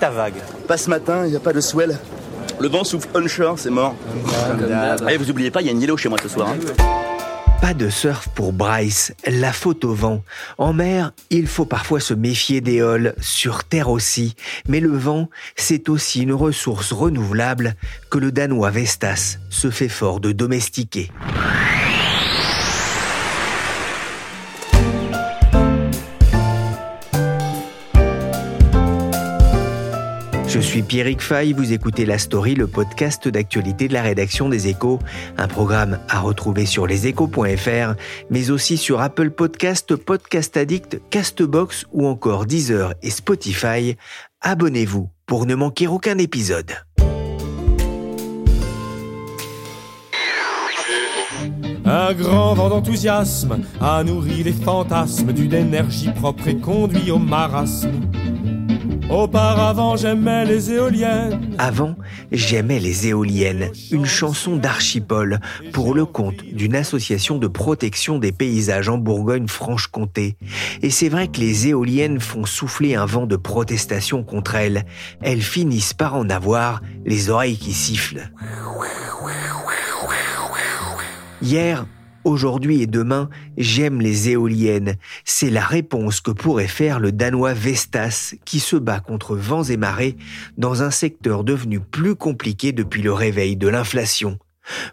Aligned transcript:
Vague 0.00 0.34
Pas 0.66 0.76
ce 0.76 0.88
matin, 0.88 1.24
il 1.24 1.30
n'y 1.30 1.36
a 1.36 1.40
pas 1.40 1.52
de 1.52 1.60
swell. 1.60 1.98
Le 2.60 2.68
vent 2.68 2.84
souffle 2.84 3.08
onshore, 3.14 3.58
c'est 3.58 3.70
mort. 3.70 3.94
Allez, 5.06 5.16
vous 5.16 5.30
oubliez 5.30 5.50
pas, 5.50 5.60
il 5.60 5.66
y 5.66 5.68
a 5.68 5.72
une 5.72 5.80
yellow 5.80 5.96
chez 5.96 6.08
moi 6.08 6.18
ce 6.22 6.28
soir. 6.28 6.48
hein. 6.48 6.84
Pas 7.60 7.74
de 7.74 7.88
surf 7.90 8.28
pour 8.34 8.52
Bryce, 8.52 9.12
la 9.26 9.52
faute 9.52 9.84
au 9.84 9.92
vent. 9.92 10.22
En 10.58 10.72
mer, 10.72 11.12
il 11.30 11.46
faut 11.48 11.64
parfois 11.66 11.98
se 12.00 12.14
méfier 12.14 12.60
des 12.60 12.80
holes, 12.82 13.14
sur 13.20 13.64
terre 13.64 13.88
aussi. 13.90 14.36
Mais 14.68 14.80
le 14.80 14.96
vent, 14.96 15.28
c'est 15.56 15.88
aussi 15.88 16.22
une 16.22 16.32
ressource 16.32 16.92
renouvelable 16.92 17.74
que 18.10 18.18
le 18.18 18.30
Danois 18.32 18.70
Vestas 18.70 19.38
se 19.50 19.70
fait 19.70 19.88
fort 19.88 20.20
de 20.20 20.30
domestiquer. 20.32 21.10
Je 30.58 30.62
suis 30.64 30.82
Pierrick 30.82 31.22
Fay, 31.22 31.52
vous 31.52 31.72
écoutez 31.72 32.04
La 32.04 32.18
Story, 32.18 32.56
le 32.56 32.66
podcast 32.66 33.28
d'actualité 33.28 33.86
de 33.86 33.92
la 33.92 34.02
rédaction 34.02 34.48
des 34.48 34.66
Échos, 34.66 34.98
un 35.36 35.46
programme 35.46 36.00
à 36.08 36.18
retrouver 36.18 36.66
sur 36.66 36.88
leséchos.fr, 36.88 37.94
mais 38.28 38.50
aussi 38.50 38.76
sur 38.76 39.00
Apple 39.00 39.30
Podcast, 39.30 39.94
Podcast 39.94 40.56
Addict, 40.56 41.00
Castbox 41.10 41.86
ou 41.92 42.08
encore 42.08 42.44
Deezer 42.44 42.92
et 43.02 43.10
Spotify. 43.10 43.96
Abonnez-vous 44.40 45.08
pour 45.26 45.46
ne 45.46 45.54
manquer 45.54 45.86
aucun 45.86 46.18
épisode. 46.18 46.72
Un 51.84 52.12
grand 52.14 52.54
vent 52.54 52.68
d'enthousiasme 52.68 53.60
a 53.80 54.02
nourri 54.02 54.42
les 54.42 54.52
fantasmes 54.52 55.32
d'une 55.32 55.54
énergie 55.54 56.10
propre 56.10 56.48
et 56.48 56.56
conduit 56.56 57.12
au 57.12 57.18
marasme. 57.18 57.92
Auparavant 59.10 59.96
j'aimais 59.96 60.44
les 60.44 60.70
éoliennes. 60.70 61.54
Avant, 61.56 61.96
j'aimais 62.30 62.78
les 62.78 63.06
éoliennes, 63.06 63.70
une 63.90 64.04
chanson 64.04 64.56
d'Archipol 64.56 65.40
pour 65.72 65.94
le 65.94 66.04
compte 66.04 66.44
d'une 66.44 66.76
association 66.76 67.38
de 67.38 67.46
protection 67.46 68.18
des 68.18 68.32
paysages 68.32 68.90
en 68.90 68.98
Bourgogne-Franche-Comté. 68.98 70.36
Et 70.82 70.90
c'est 70.90 71.08
vrai 71.08 71.28
que 71.28 71.40
les 71.40 71.68
éoliennes 71.68 72.20
font 72.20 72.44
souffler 72.44 72.96
un 72.96 73.06
vent 73.06 73.26
de 73.26 73.36
protestation 73.36 74.22
contre 74.22 74.56
elles. 74.56 74.84
Elles 75.22 75.42
finissent 75.42 75.94
par 75.94 76.14
en 76.14 76.28
avoir 76.28 76.82
les 77.06 77.30
oreilles 77.30 77.56
qui 77.56 77.72
sifflent. 77.72 78.30
Hier, 81.40 81.86
aujourd'hui 82.24 82.82
et 82.82 82.86
demain, 82.86 83.28
j'aime 83.56 84.00
les 84.00 84.30
éoliennes. 84.30 84.96
C'est 85.24 85.50
la 85.50 85.64
réponse 85.64 86.20
que 86.20 86.30
pourrait 86.30 86.68
faire 86.68 87.00
le 87.00 87.12
Danois 87.12 87.54
Vestas, 87.54 88.34
qui 88.44 88.60
se 88.60 88.76
bat 88.76 89.00
contre 89.00 89.36
vents 89.36 89.64
et 89.64 89.76
marées 89.76 90.16
dans 90.56 90.82
un 90.82 90.90
secteur 90.90 91.44
devenu 91.44 91.80
plus 91.80 92.14
compliqué 92.14 92.72
depuis 92.72 93.02
le 93.02 93.12
réveil 93.12 93.56
de 93.56 93.68
l'inflation. 93.68 94.38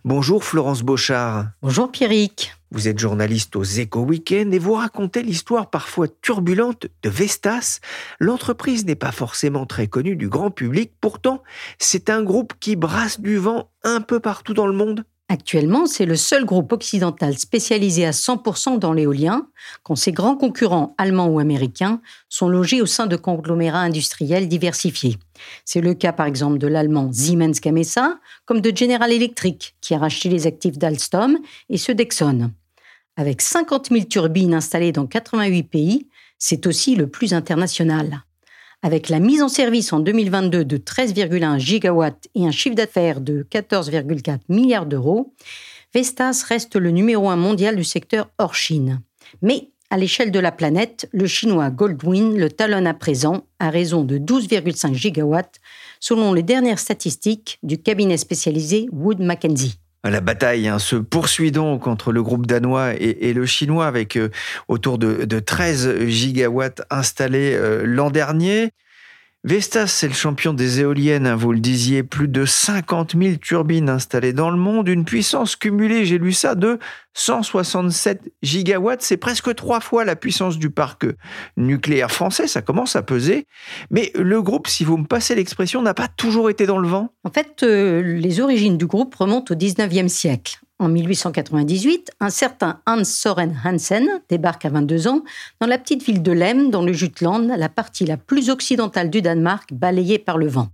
Bonjour 0.03 0.43
Florence 0.43 0.83
Beauchard. 0.83 1.49
Bonjour 1.61 1.91
Pierrick. 1.91 2.53
Vous 2.71 2.87
êtes 2.87 2.99
journaliste 2.99 3.55
aux 3.55 3.63
Éco 3.63 4.01
Week-end 4.01 4.49
et 4.51 4.59
vous 4.59 4.73
racontez 4.73 5.23
l'histoire 5.23 5.69
parfois 5.69 6.07
turbulente 6.07 6.87
de 7.03 7.09
Vestas. 7.09 7.79
L'entreprise 8.19 8.85
n'est 8.85 8.95
pas 8.95 9.11
forcément 9.11 9.65
très 9.65 9.87
connue 9.87 10.15
du 10.15 10.27
grand 10.27 10.51
public, 10.51 10.91
pourtant 10.99 11.41
c'est 11.79 12.09
un 12.09 12.23
groupe 12.23 12.53
qui 12.59 12.75
brasse 12.75 13.21
du 13.21 13.37
vent 13.37 13.69
un 13.83 14.01
peu 14.01 14.19
partout 14.19 14.53
dans 14.53 14.67
le 14.67 14.73
monde. 14.73 15.05
Actuellement, 15.27 15.87
c'est 15.87 16.05
le 16.05 16.15
seul 16.15 16.45
groupe 16.45 16.71
occidental 16.71 17.35
spécialisé 17.39 18.05
à 18.05 18.11
100% 18.11 18.77
dans 18.77 18.93
l'éolien, 18.93 19.47
quand 19.81 19.95
ses 19.95 20.11
grands 20.11 20.37
concurrents 20.37 20.93
allemands 20.99 21.29
ou 21.29 21.39
américains 21.39 21.99
sont 22.29 22.47
logés 22.47 22.79
au 22.79 22.85
sein 22.85 23.07
de 23.07 23.15
conglomérats 23.15 23.81
industriels 23.81 24.47
diversifiés. 24.47 25.17
C'est 25.65 25.81
le 25.81 25.95
cas 25.95 26.13
par 26.13 26.27
exemple 26.27 26.59
de 26.59 26.67
l'allemand 26.67 27.11
Siemens 27.11 27.59
Gamesa, 27.59 28.19
comme 28.45 28.61
de 28.61 28.75
General 28.75 29.11
Electric, 29.11 29.75
qui 29.81 29.95
a 29.95 29.97
racheté 29.97 30.29
les 30.29 30.45
actifs 30.45 30.77
d'Alstom, 30.77 31.39
et 31.69 31.77
ceux 31.79 31.95
d'Exxon. 31.95 32.51
Avec 33.17 33.41
50 33.41 33.89
000 33.89 34.03
turbines 34.05 34.53
installées 34.53 34.91
dans 34.91 35.07
88 35.07 35.63
pays, 35.63 36.07
c'est 36.37 36.67
aussi 36.67 36.95
le 36.95 37.09
plus 37.09 37.33
international. 37.33 38.24
Avec 38.85 39.09
la 39.09 39.19
mise 39.19 39.41
en 39.41 39.49
service 39.49 39.91
en 39.93 39.99
2022 39.99 40.63
de 40.63 40.77
13,1 40.77 41.57
gigawatts 41.57 42.27
et 42.35 42.45
un 42.45 42.51
chiffre 42.51 42.75
d'affaires 42.75 43.19
de 43.19 43.43
14,4 43.49 44.41
milliards 44.47 44.85
d'euros, 44.85 45.33
Vestas 45.95 46.43
reste 46.47 46.75
le 46.75 46.91
numéro 46.91 47.27
un 47.31 47.35
mondial 47.35 47.77
du 47.77 47.83
secteur 47.83 48.29
hors 48.37 48.53
Chine. 48.53 49.01
Mais 49.41 49.71
à 49.89 49.97
l'échelle 49.97 50.29
de 50.29 50.37
la 50.37 50.51
planète, 50.51 51.09
le 51.13 51.25
chinois 51.25 51.71
Goldwind 51.71 52.37
le 52.37 52.51
talonne 52.51 52.85
à 52.85 52.93
présent 52.93 53.47
à 53.57 53.71
raison 53.71 54.03
de 54.03 54.19
12,5 54.19 54.93
gigawatts, 54.93 55.59
selon 55.99 56.31
les 56.31 56.43
dernières 56.43 56.77
statistiques 56.77 57.57
du 57.63 57.79
cabinet 57.79 58.17
spécialisé 58.17 58.87
Wood 58.91 59.19
Mackenzie. 59.19 59.79
La 60.09 60.21
bataille 60.21 60.67
hein, 60.67 60.77
se 60.77 60.95
poursuit 60.95 61.51
donc 61.51 61.87
entre 61.87 62.11
le 62.11 62.21
groupe 62.21 62.45
danois 62.45 62.93
et, 62.93 63.33
le 63.33 63.45
chinois 63.47 63.87
avec 63.87 64.17
euh, 64.17 64.29
autour 64.67 64.99
de, 64.99 65.25
de, 65.25 65.39
13 65.39 66.05
gigawatts 66.05 66.83
installés 66.91 67.55
euh, 67.55 67.83
l'an 67.85 68.11
dernier. 68.11 68.71
Vestas, 69.45 69.85
c'est 69.89 70.07
le 70.07 70.15
champion 70.15 70.55
des 70.55 70.79
éoliennes, 70.79 71.27
hein, 71.27 71.35
vous 71.35 71.51
le 71.51 71.59
disiez, 71.59 72.01
plus 72.01 72.27
de 72.27 72.45
50 72.45 73.15
000 73.15 73.35
turbines 73.35 73.91
installées 73.91 74.33
dans 74.33 74.49
le 74.49 74.57
monde, 74.57 74.87
une 74.87 75.05
puissance 75.05 75.55
cumulée, 75.55 76.03
j'ai 76.03 76.17
lu 76.17 76.33
ça, 76.33 76.55
de 76.55 76.79
167 77.13 78.33
gigawatts, 78.41 79.03
c'est 79.03 79.17
presque 79.17 79.53
trois 79.53 79.81
fois 79.81 80.03
la 80.03 80.15
puissance 80.15 80.57
du 80.57 80.71
parc 80.71 81.05
nucléaire 81.57 82.09
français, 82.09 82.47
ça 82.47 82.63
commence 82.63 82.95
à 82.95 83.03
peser. 83.03 83.45
Mais 83.91 84.11
le 84.15 84.41
groupe, 84.41 84.67
si 84.67 84.83
vous 84.83 84.97
me 84.97 85.05
passez 85.05 85.35
l'expression, 85.35 85.83
n'a 85.83 85.93
pas 85.93 86.07
toujours 86.07 86.49
été 86.49 86.65
dans 86.65 86.79
le 86.79 86.87
vent. 86.87 87.13
En 87.23 87.29
fait, 87.29 87.61
euh, 87.61 88.01
les 88.01 88.39
origines 88.39 88.79
du 88.79 88.87
groupe 88.87 89.13
remontent 89.13 89.53
au 89.53 89.55
19e 89.55 90.07
siècle. 90.07 90.57
En 90.77 90.89
1898, 90.89 92.11
un 92.19 92.29
certain 92.29 92.81
Hans 92.85 93.05
Soren 93.05 93.55
Hansen 93.63 94.05
débarque 94.27 94.65
à 94.65 94.69
22 94.69 95.07
ans 95.07 95.23
dans 95.61 95.67
la 95.67 95.77
petite 95.77 96.03
ville 96.03 96.21
de 96.21 96.33
Lem, 96.33 96.69
dans 96.69 96.81
le 96.81 96.91
Jutland, 96.91 97.47
la 97.47 97.69
partie 97.69 98.05
la 98.05 98.17
plus 98.17 98.49
occidentale 98.49 99.09
du 99.09 99.21
Danemark, 99.21 99.71
balayée 99.71 100.19
par 100.19 100.37
le 100.37 100.47
vent. 100.47 100.67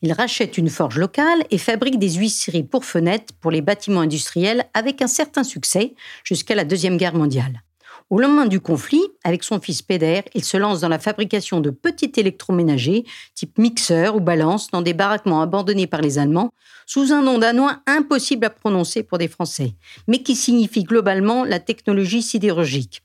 Il 0.00 0.12
rachète 0.12 0.58
une 0.58 0.70
forge 0.70 0.96
locale 0.96 1.42
et 1.50 1.58
fabrique 1.58 1.98
des 1.98 2.10
huisseries 2.10 2.62
pour 2.62 2.84
fenêtres 2.84 3.34
pour 3.40 3.50
les 3.50 3.62
bâtiments 3.62 4.00
industriels 4.02 4.66
avec 4.74 5.02
un 5.02 5.08
certain 5.08 5.42
succès 5.42 5.94
jusqu'à 6.22 6.54
la 6.54 6.64
Deuxième 6.64 6.96
Guerre 6.96 7.16
mondiale. 7.16 7.62
Au 8.12 8.18
lendemain 8.18 8.44
du 8.44 8.60
conflit, 8.60 9.00
avec 9.24 9.42
son 9.42 9.58
fils 9.58 9.80
Peder, 9.80 10.20
il 10.34 10.44
se 10.44 10.58
lance 10.58 10.82
dans 10.82 10.90
la 10.90 10.98
fabrication 10.98 11.60
de 11.60 11.70
petits 11.70 12.12
électroménagers, 12.14 13.04
type 13.34 13.56
mixeur 13.56 14.16
ou 14.16 14.20
balance, 14.20 14.70
dans 14.70 14.82
des 14.82 14.92
baraquements 14.92 15.40
abandonnés 15.40 15.86
par 15.86 16.02
les 16.02 16.18
Allemands, 16.18 16.52
sous 16.84 17.14
un 17.14 17.22
nom 17.22 17.38
danois 17.38 17.78
impossible 17.86 18.44
à 18.44 18.50
prononcer 18.50 19.02
pour 19.02 19.16
des 19.16 19.28
Français, 19.28 19.76
mais 20.08 20.22
qui 20.22 20.36
signifie 20.36 20.82
globalement 20.82 21.44
la 21.44 21.58
technologie 21.58 22.20
sidérurgique. 22.20 23.00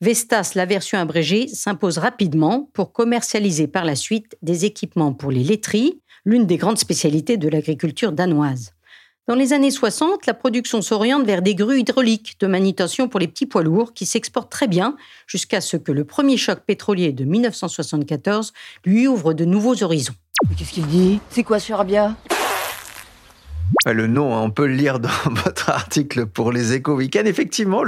Vestas, 0.00 0.52
la 0.54 0.64
version 0.64 1.00
abrégée, 1.00 1.48
s'impose 1.48 1.98
rapidement 1.98 2.70
pour 2.72 2.92
commercialiser 2.92 3.66
par 3.66 3.84
la 3.84 3.96
suite 3.96 4.38
des 4.42 4.64
équipements 4.64 5.12
pour 5.12 5.32
les 5.32 5.42
laiteries, 5.42 6.02
l'une 6.24 6.46
des 6.46 6.56
grandes 6.56 6.78
spécialités 6.78 7.36
de 7.36 7.48
l'agriculture 7.48 8.12
danoise. 8.12 8.74
Dans 9.28 9.34
les 9.34 9.52
années 9.52 9.70
60, 9.70 10.26
la 10.26 10.34
production 10.34 10.80
s'oriente 10.82 11.24
vers 11.24 11.42
des 11.42 11.54
grues 11.54 11.80
hydrauliques 11.80 12.36
de 12.40 12.46
manutention 12.46 13.06
pour 13.06 13.20
les 13.20 13.28
petits 13.28 13.46
poids 13.46 13.62
lourds 13.62 13.92
qui 13.92 14.06
s'exportent 14.06 14.50
très 14.50 14.66
bien 14.66 14.96
jusqu'à 15.26 15.60
ce 15.60 15.76
que 15.76 15.92
le 15.92 16.04
premier 16.04 16.36
choc 16.36 16.60
pétrolier 16.66 17.12
de 17.12 17.24
1974 17.24 18.52
lui 18.84 19.06
ouvre 19.06 19.34
de 19.34 19.44
nouveaux 19.44 19.82
horizons. 19.82 20.14
Qu'est-ce 20.56 20.72
qu'il 20.72 20.86
dit? 20.86 21.20
C'est 21.28 21.44
quoi 21.44 21.58
Charabia? 21.58 22.16
Le 23.86 24.06
nom, 24.06 24.34
hein, 24.36 24.40
on 24.42 24.50
peut 24.50 24.66
le 24.66 24.74
lire 24.74 25.00
dans 25.00 25.08
votre 25.44 25.70
article 25.70 26.26
pour 26.26 26.52
les 26.52 26.74
échos 26.74 26.94
week-end. 26.96 27.22
Effectivement, 27.24 27.82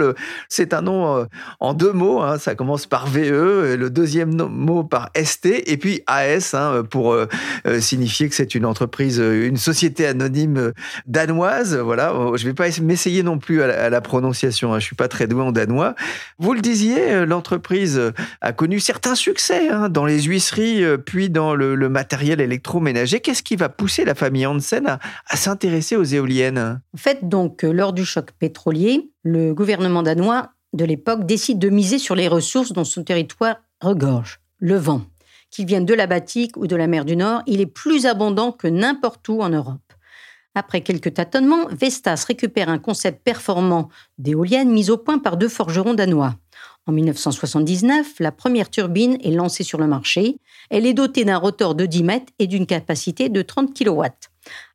c'est 0.48 0.72
un 0.72 0.82
nom 0.82 1.18
euh, 1.18 1.24
en 1.60 1.74
deux 1.74 1.92
mots. 1.92 2.22
Hein. 2.22 2.38
ça 2.38 2.54
commence 2.54 2.86
par 2.86 3.06
VE, 3.06 3.76
le 3.76 3.90
deuxième 3.90 4.34
mot 4.34 4.84
par 4.84 5.10
ST, 5.22 5.46
et 5.46 5.76
puis 5.76 6.02
AS 6.06 6.54
hein, 6.54 6.82
pour 6.88 7.12
euh, 7.12 7.26
euh, 7.66 7.80
signifier 7.80 8.28
que 8.28 8.34
c'est 8.34 8.54
une 8.54 8.64
entreprise, 8.64 9.18
une 9.18 9.56
société 9.56 10.06
anonyme 10.06 10.72
danoise. 11.06 11.76
Voilà, 11.76 12.14
je 12.34 12.44
ne 12.44 12.50
vais 12.50 12.54
pas 12.54 12.68
m'essayer 12.80 13.22
non 13.22 13.38
plus 13.38 13.62
à 13.62 13.90
la, 13.90 14.00
prononciation. 14.00 14.74
Je 14.78 14.84
suis 14.84 14.96
pas 14.96 15.08
très 15.08 15.26
doué 15.26 15.42
en 15.42 15.52
danois. 15.52 15.94
Vous 16.38 16.54
le 16.54 16.60
disiez, 16.60 17.24
l'entreprise 17.24 18.12
a 18.40 18.52
connu 18.52 18.80
certains 18.80 19.14
succès 19.14 19.68
dans 19.90 20.04
les 20.04 20.22
huisseries, 20.22 20.84
puis 21.04 21.30
dans 21.30 21.54
le, 21.54 21.76
matériel 21.88 22.40
électroménager. 22.40 23.20
Qu'est-ce 23.20 23.42
qui 23.42 23.56
va 23.56 23.68
pousser 23.68 24.04
la 24.04 24.14
famille 24.14 24.46
Hansen 24.46 24.98
à 25.28 25.36
s'intéresser 25.36 25.81
aux 25.96 26.04
éoliennes 26.04 26.80
En 26.94 26.96
fait, 26.96 27.28
donc, 27.28 27.64
euh, 27.64 27.72
lors 27.72 27.92
du 27.92 28.04
choc 28.04 28.30
pétrolier, 28.38 29.10
le 29.22 29.54
gouvernement 29.54 30.02
danois 30.02 30.50
de 30.72 30.84
l'époque 30.84 31.26
décide 31.26 31.58
de 31.58 31.68
miser 31.68 31.98
sur 31.98 32.14
les 32.14 32.28
ressources 32.28 32.72
dont 32.72 32.84
son 32.84 33.04
territoire 33.04 33.56
regorge. 33.80 34.40
Le 34.58 34.76
vent, 34.76 35.02
qu'il 35.50 35.66
vienne 35.66 35.84
de 35.84 35.94
la 35.94 36.06
Baltique 36.06 36.56
ou 36.56 36.66
de 36.66 36.76
la 36.76 36.86
mer 36.86 37.04
du 37.04 37.16
Nord, 37.16 37.42
il 37.46 37.60
est 37.60 37.66
plus 37.66 38.06
abondant 38.06 38.52
que 38.52 38.68
n'importe 38.68 39.28
où 39.28 39.42
en 39.42 39.50
Europe. 39.50 39.80
Après 40.54 40.82
quelques 40.82 41.14
tâtonnements, 41.14 41.66
Vestas 41.70 42.24
récupère 42.28 42.68
un 42.68 42.78
concept 42.78 43.24
performant 43.24 43.88
d'éolienne 44.18 44.70
mis 44.70 44.90
au 44.90 44.98
point 44.98 45.18
par 45.18 45.36
deux 45.36 45.48
forgerons 45.48 45.94
danois. 45.94 46.34
En 46.86 46.92
1979, 46.92 48.14
la 48.18 48.32
première 48.32 48.68
turbine 48.68 49.16
est 49.22 49.30
lancée 49.30 49.62
sur 49.62 49.78
le 49.78 49.86
marché. 49.86 50.36
Elle 50.68 50.84
est 50.84 50.94
dotée 50.94 51.24
d'un 51.24 51.38
rotor 51.38 51.74
de 51.74 51.86
10 51.86 52.02
mètres 52.02 52.32
et 52.38 52.46
d'une 52.46 52.66
capacité 52.66 53.28
de 53.28 53.40
30 53.40 53.72
kW. 53.72 54.02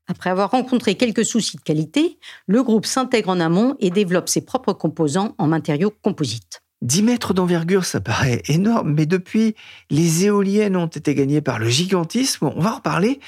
Après 0.08 0.30
avoir 0.30 0.52
rencontré 0.52 0.96
quelques 0.96 1.26
soucis 1.26 1.58
de 1.58 1.62
qualité, 1.62 2.18
le 2.48 2.64
groupe 2.64 2.86
s'intègre 2.86 3.30
en 3.30 3.40
amont 3.40 3.76
et 3.80 3.90
développe 3.90 4.30
ses 4.30 4.42
propres 4.42 4.74
composants 4.74 5.36
en 5.38 5.48
matériaux 5.48 5.94
composites. 6.02 6.62
10 6.84 7.04
mètres 7.04 7.34
d'envergure, 7.34 7.86
ça 7.86 8.00
paraît 8.00 8.44
énorme, 8.48 8.94
mais 8.94 9.08
depuis, 9.08 9.56
les 9.90 10.26
éoliennes 10.26 10.76
ont 10.76 10.86
été 10.86 11.16
gagnées 11.16 11.42
par 11.42 11.58
le 11.58 11.68
gigantisme, 11.68 12.52
on 12.56 12.62
va 12.62 12.76
en 12.76 12.80
parler, 12.80 13.20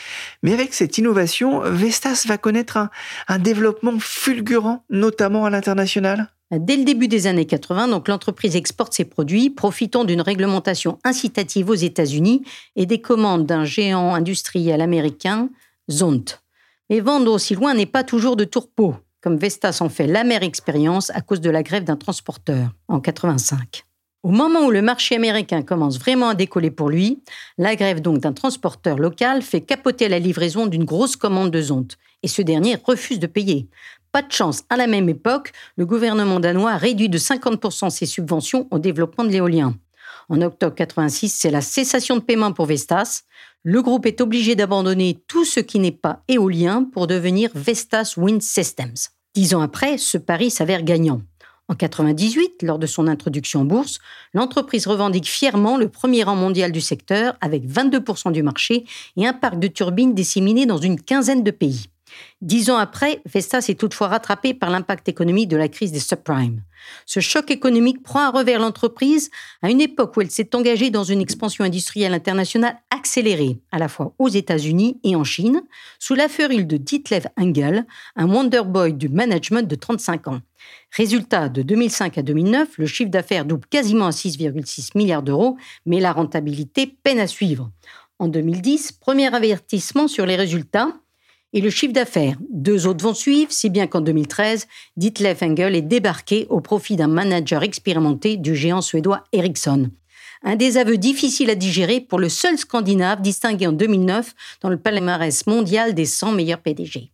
mais 0.43 0.53
avec 0.53 0.73
cette 0.73 0.99
innovation, 0.99 1.61
Vestas 1.61 2.25
va 2.27 2.37
connaître 2.37 2.77
un, 2.77 2.91
un 3.27 3.39
développement 3.39 3.97
fulgurant, 3.99 4.83
notamment 4.91 5.45
à 5.45 5.49
l'international. 5.49 6.29
Dès 6.51 6.77
le 6.77 6.83
début 6.83 7.07
des 7.07 7.27
années 7.27 7.45
80, 7.45 7.89
donc 7.89 8.07
l'entreprise 8.07 8.55
exporte 8.55 8.93
ses 8.93 9.05
produits, 9.05 9.49
profitant 9.49 10.03
d'une 10.03 10.21
réglementation 10.21 10.99
incitative 11.03 11.69
aux 11.69 11.75
États-Unis 11.75 12.43
et 12.75 12.85
des 12.85 13.01
commandes 13.01 13.45
d'un 13.45 13.65
géant 13.65 14.13
industriel 14.13 14.81
américain, 14.81 15.49
Zont. 15.91 16.23
Mais 16.89 16.99
vendre 16.99 17.31
aussi 17.31 17.55
loin 17.55 17.73
n'est 17.73 17.85
pas 17.85 18.03
toujours 18.03 18.35
de 18.35 18.45
tourpeau, 18.45 18.95
comme 19.21 19.37
Vestas 19.37 19.79
en 19.81 19.89
fait 19.89 20.07
l'amère 20.07 20.43
expérience 20.43 21.11
à 21.11 21.21
cause 21.21 21.41
de 21.41 21.49
la 21.49 21.63
grève 21.63 21.83
d'un 21.83 21.95
transporteur 21.95 22.71
en 22.87 22.99
85. 22.99 23.83
Au 24.21 24.31
moment 24.31 24.65
où 24.65 24.71
le 24.71 24.81
marché 24.81 25.15
américain 25.15 25.61
commence 25.61 25.97
vraiment 25.97 26.29
à 26.29 26.35
décoller 26.35 26.71
pour 26.71 26.89
lui, 26.89 27.23
la 27.57 27.75
grève 27.75 28.01
donc 28.01 28.17
d'un 28.17 28.33
transporteur 28.33 28.97
local 28.97 29.41
fait 29.41 29.61
capoter 29.61 30.09
la 30.09 30.19
livraison 30.19 30.67
d'une 30.67 30.83
grosse 30.83 31.15
commande 31.15 31.51
de 31.51 31.61
Zonte, 31.61 31.97
et 32.21 32.27
ce 32.27 32.41
dernier 32.41 32.75
refuse 32.83 33.19
de 33.19 33.27
payer. 33.27 33.69
Pas 34.11 34.21
de 34.21 34.31
chance, 34.31 34.63
à 34.69 34.75
la 34.75 34.87
même 34.87 35.07
époque, 35.07 35.51
le 35.77 35.85
gouvernement 35.85 36.39
danois 36.39 36.75
réduit 36.75 37.07
de 37.07 37.17
50% 37.17 37.91
ses 37.91 38.05
subventions 38.05 38.67
au 38.71 38.79
développement 38.79 39.23
de 39.23 39.29
l'éolien. 39.29 39.75
En 40.29 40.41
octobre 40.41 40.75
86, 40.75 41.29
c'est 41.29 41.49
la 41.49 41.61
cessation 41.61 42.15
de 42.15 42.21
paiement 42.21 42.53
pour 42.53 42.67
Vestas. 42.67 43.23
Le 43.63 43.81
groupe 43.81 44.05
est 44.05 44.21
obligé 44.21 44.55
d'abandonner 44.55 45.23
tout 45.27 45.43
ce 45.43 45.59
qui 45.59 45.79
n'est 45.79 45.91
pas 45.91 46.23
éolien 46.27 46.83
pour 46.83 47.07
devenir 47.07 47.49
Vestas 47.55 48.13
Wind 48.15 48.43
Systems. 48.43 48.93
Dix 49.33 49.55
ans 49.55 49.61
après, 49.61 49.97
ce 49.97 50.19
pari 50.19 50.51
s'avère 50.51 50.83
gagnant. 50.83 51.21
En 51.67 51.75
98, 51.75 52.61
lors 52.61 52.79
de 52.79 52.85
son 52.85 53.07
introduction 53.07 53.61
en 53.61 53.65
bourse, 53.65 53.99
l'entreprise 54.33 54.87
revendique 54.87 55.27
fièrement 55.27 55.77
le 55.77 55.89
premier 55.89 56.23
rang 56.23 56.35
mondial 56.35 56.71
du 56.71 56.81
secteur 56.81 57.35
avec 57.41 57.67
22% 57.67 58.31
du 58.31 58.43
marché 58.43 58.85
et 59.17 59.27
un 59.27 59.33
parc 59.33 59.59
de 59.59 59.67
turbines 59.67 60.13
disséminé 60.13 60.65
dans 60.65 60.77
une 60.77 60.99
quinzaine 60.99 61.43
de 61.43 61.51
pays. 61.51 61.87
Dix 62.41 62.69
ans 62.69 62.77
après, 62.77 63.21
Vestas 63.25 63.65
est 63.69 63.79
toutefois 63.79 64.07
rattrapé 64.07 64.53
par 64.53 64.69
l'impact 64.69 65.09
économique 65.09 65.49
de 65.49 65.57
la 65.57 65.67
crise 65.67 65.91
des 65.91 65.99
subprimes. 65.99 66.63
Ce 67.05 67.19
choc 67.19 67.51
économique 67.51 68.01
prend 68.03 68.21
à 68.21 68.29
revers 68.29 68.59
l'entreprise 68.59 69.29
à 69.61 69.69
une 69.69 69.81
époque 69.81 70.15
où 70.15 70.21
elle 70.21 70.31
s'est 70.31 70.55
engagée 70.55 70.89
dans 70.89 71.03
une 71.03 71.21
expansion 71.21 71.65
industrielle 71.65 72.13
internationale 72.13 72.77
accélérée, 72.89 73.59
à 73.71 73.79
la 73.79 73.89
fois 73.89 74.13
aux 74.19 74.29
États-Unis 74.29 74.99
et 75.03 75.15
en 75.15 75.23
Chine, 75.23 75.61
sous 75.99 76.15
la 76.15 76.29
férule 76.29 76.67
de 76.67 76.77
Ditlev 76.77 77.27
Engel, 77.37 77.85
un 78.15 78.27
wonderboy 78.27 78.93
du 78.93 79.09
management 79.09 79.67
de 79.67 79.75
35 79.75 80.27
ans. 80.29 80.41
Résultat, 80.91 81.49
de 81.49 81.61
2005 81.61 82.17
à 82.17 82.21
2009, 82.21 82.77
le 82.77 82.85
chiffre 82.85 83.11
d'affaires 83.11 83.45
double 83.45 83.67
quasiment 83.69 84.07
à 84.07 84.11
6,6 84.11 84.97
milliards 84.97 85.23
d'euros, 85.23 85.57
mais 85.85 85.99
la 85.99 86.11
rentabilité 86.11 86.87
peine 87.03 87.19
à 87.19 87.27
suivre. 87.27 87.69
En 88.17 88.27
2010, 88.27 88.93
premier 88.93 89.33
avertissement 89.33 90.07
sur 90.07 90.25
les 90.25 90.35
résultats, 90.35 90.93
et 91.53 91.61
le 91.61 91.69
chiffre 91.69 91.93
d'affaires. 91.93 92.37
Deux 92.49 92.87
autres 92.87 93.03
vont 93.03 93.13
suivre, 93.13 93.51
si 93.51 93.69
bien 93.69 93.87
qu'en 93.87 94.01
2013, 94.01 94.67
Ditlev 94.97 95.37
Engel 95.41 95.75
est 95.75 95.81
débarqué 95.81 96.47
au 96.49 96.61
profit 96.61 96.95
d'un 96.95 97.07
manager 97.07 97.63
expérimenté 97.63 98.37
du 98.37 98.55
géant 98.55 98.81
suédois 98.81 99.23
Ericsson. 99.31 99.89
Un 100.43 100.55
désaveu 100.55 100.97
difficile 100.97 101.49
à 101.49 101.55
digérer 101.55 101.99
pour 101.99 102.19
le 102.19 102.29
seul 102.29 102.57
Scandinave 102.57 103.21
distingué 103.21 103.67
en 103.67 103.73
2009 103.73 104.33
dans 104.61 104.69
le 104.69 104.77
palmarès 104.77 105.45
mondial 105.47 105.93
des 105.93 106.05
100 106.05 106.31
meilleurs 106.31 106.61
PDG. 106.61 107.11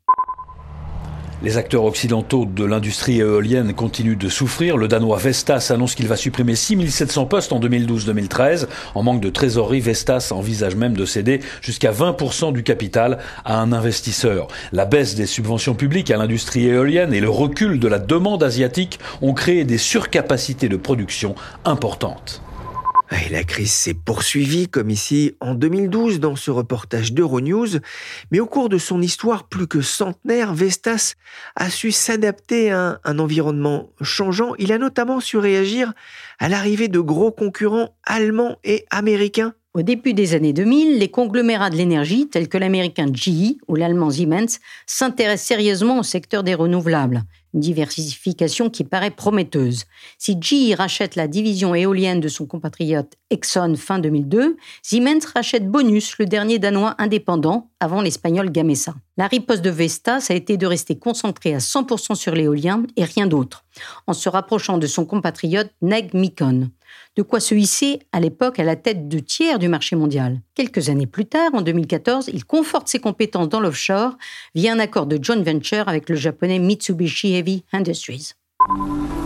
Les 1.43 1.57
acteurs 1.57 1.83
occidentaux 1.83 2.45
de 2.45 2.63
l'industrie 2.63 3.19
éolienne 3.19 3.73
continuent 3.73 4.17
de 4.17 4.29
souffrir. 4.29 4.77
Le 4.77 4.87
Danois 4.87 5.17
Vestas 5.17 5.69
annonce 5.69 5.93
qu'il 5.93 6.07
va 6.07 6.15
supprimer 6.15 6.55
6700 6.55 7.25
postes 7.25 7.51
en 7.51 7.59
2012-2013. 7.59 8.67
En 8.95 9.03
manque 9.03 9.19
de 9.19 9.29
trésorerie, 9.29 9.81
Vestas 9.81 10.29
envisage 10.31 10.75
même 10.75 10.95
de 10.95 11.05
céder 11.05 11.41
jusqu'à 11.61 11.91
20% 11.91 12.53
du 12.53 12.63
capital 12.63 13.19
à 13.43 13.59
un 13.59 13.73
investisseur. 13.73 14.47
La 14.71 14.85
baisse 14.85 15.15
des 15.15 15.25
subventions 15.25 15.75
publiques 15.75 16.09
à 16.09 16.17
l'industrie 16.17 16.67
éolienne 16.67 17.13
et 17.13 17.19
le 17.19 17.29
recul 17.29 17.79
de 17.79 17.87
la 17.87 17.99
demande 17.99 18.41
asiatique 18.41 18.99
ont 19.21 19.33
créé 19.33 19.65
des 19.65 19.77
surcapacités 19.77 20.69
de 20.69 20.77
production 20.77 21.35
importantes. 21.65 22.41
La 23.11 23.43
crise 23.43 23.71
s'est 23.71 23.93
poursuivie, 23.93 24.67
comme 24.67 24.89
ici 24.89 25.35
en 25.39 25.53
2012 25.53 26.19
dans 26.19 26.35
ce 26.35 26.49
reportage 26.49 27.13
d'Euronews, 27.13 27.79
mais 28.31 28.39
au 28.39 28.47
cours 28.47 28.69
de 28.69 28.77
son 28.77 29.01
histoire 29.01 29.47
plus 29.47 29.67
que 29.67 29.81
centenaire, 29.81 30.53
Vestas 30.53 31.13
a 31.55 31.69
su 31.69 31.91
s'adapter 31.91 32.71
à 32.71 32.99
un, 33.03 33.19
environnement 33.19 33.89
changeant. 34.01 34.55
Il 34.57 34.71
a 34.71 34.77
notamment 34.77 35.19
su 35.19 35.37
réagir 35.37 35.93
à 36.39 36.49
l'arrivée 36.49 36.87
de 36.87 36.99
gros 36.99 37.31
concurrents 37.31 37.95
allemands 38.03 38.57
et 38.63 38.85
américains. 38.89 39.53
Au 39.75 39.81
début 39.81 40.13
des 40.13 40.35
années 40.35 40.53
2000, 40.53 40.99
les 40.99 41.11
conglomérats 41.11 41.69
de 41.69 41.75
l'énergie, 41.75 42.29
tels 42.29 42.47
que 42.47 42.57
l'américain 42.57 43.07
GE 43.11 43.57
ou 43.67 43.75
l'allemand 43.75 44.09
Siemens, 44.09 44.59
s'intéressent 44.85 45.47
sérieusement 45.47 45.99
au 45.99 46.03
secteur 46.03 46.43
des 46.43 46.55
renouvelables 46.55 47.25
une 47.55 47.61
diversification 47.61 48.69
qui 48.69 48.83
paraît 48.83 49.11
prometteuse. 49.11 49.85
Si 50.19 50.37
GE 50.39 50.75
rachète 50.75 51.15
la 51.15 51.27
division 51.27 51.73
éolienne 51.73 52.19
de 52.19 52.27
son 52.27 52.45
compatriote 52.45 53.13
Exxon 53.29 53.75
fin 53.75 53.97
2002, 53.97 54.57
Siemens 54.83 55.25
rachète 55.33 55.67
Bonus, 55.67 56.17
le 56.19 56.25
dernier 56.25 56.59
danois 56.59 56.95
indépendant, 56.97 57.71
avant 57.79 58.01
l'espagnol 58.01 58.51
Gamesa. 58.51 58.93
La 59.17 59.27
riposte 59.27 59.63
de 59.63 59.69
Vestas 59.69 60.27
a 60.29 60.33
été 60.33 60.57
de 60.57 60.67
rester 60.67 60.99
concentrée 60.99 61.55
à 61.55 61.59
100% 61.59 62.15
sur 62.15 62.35
l'éolien 62.35 62.83
et 62.97 63.05
rien 63.05 63.25
d'autre, 63.25 63.63
en 64.05 64.13
se 64.13 64.27
rapprochant 64.27 64.77
de 64.77 64.87
son 64.87 65.05
compatriote 65.05 65.71
Neg 65.81 66.13
Mikon 66.13 66.69
de 67.15 67.21
quoi 67.21 67.39
se 67.39 67.55
hisser 67.55 67.99
à 68.11 68.19
l'époque 68.19 68.59
à 68.59 68.63
la 68.63 68.75
tête 68.75 69.07
de 69.07 69.19
tiers 69.19 69.59
du 69.59 69.67
marché 69.67 69.95
mondial. 69.95 70.41
Quelques 70.53 70.89
années 70.89 71.07
plus 71.07 71.25
tard, 71.25 71.51
en 71.53 71.61
2014, 71.61 72.29
il 72.33 72.45
conforte 72.45 72.87
ses 72.87 72.99
compétences 72.99 73.49
dans 73.49 73.59
l'offshore 73.59 74.17
via 74.53 74.73
un 74.73 74.79
accord 74.79 75.05
de 75.05 75.21
joint 75.21 75.41
venture 75.41 75.87
avec 75.87 76.09
le 76.09 76.15
japonais 76.15 76.59
Mitsubishi 76.59 77.33
Heavy 77.33 77.63
Industries. 77.73 78.33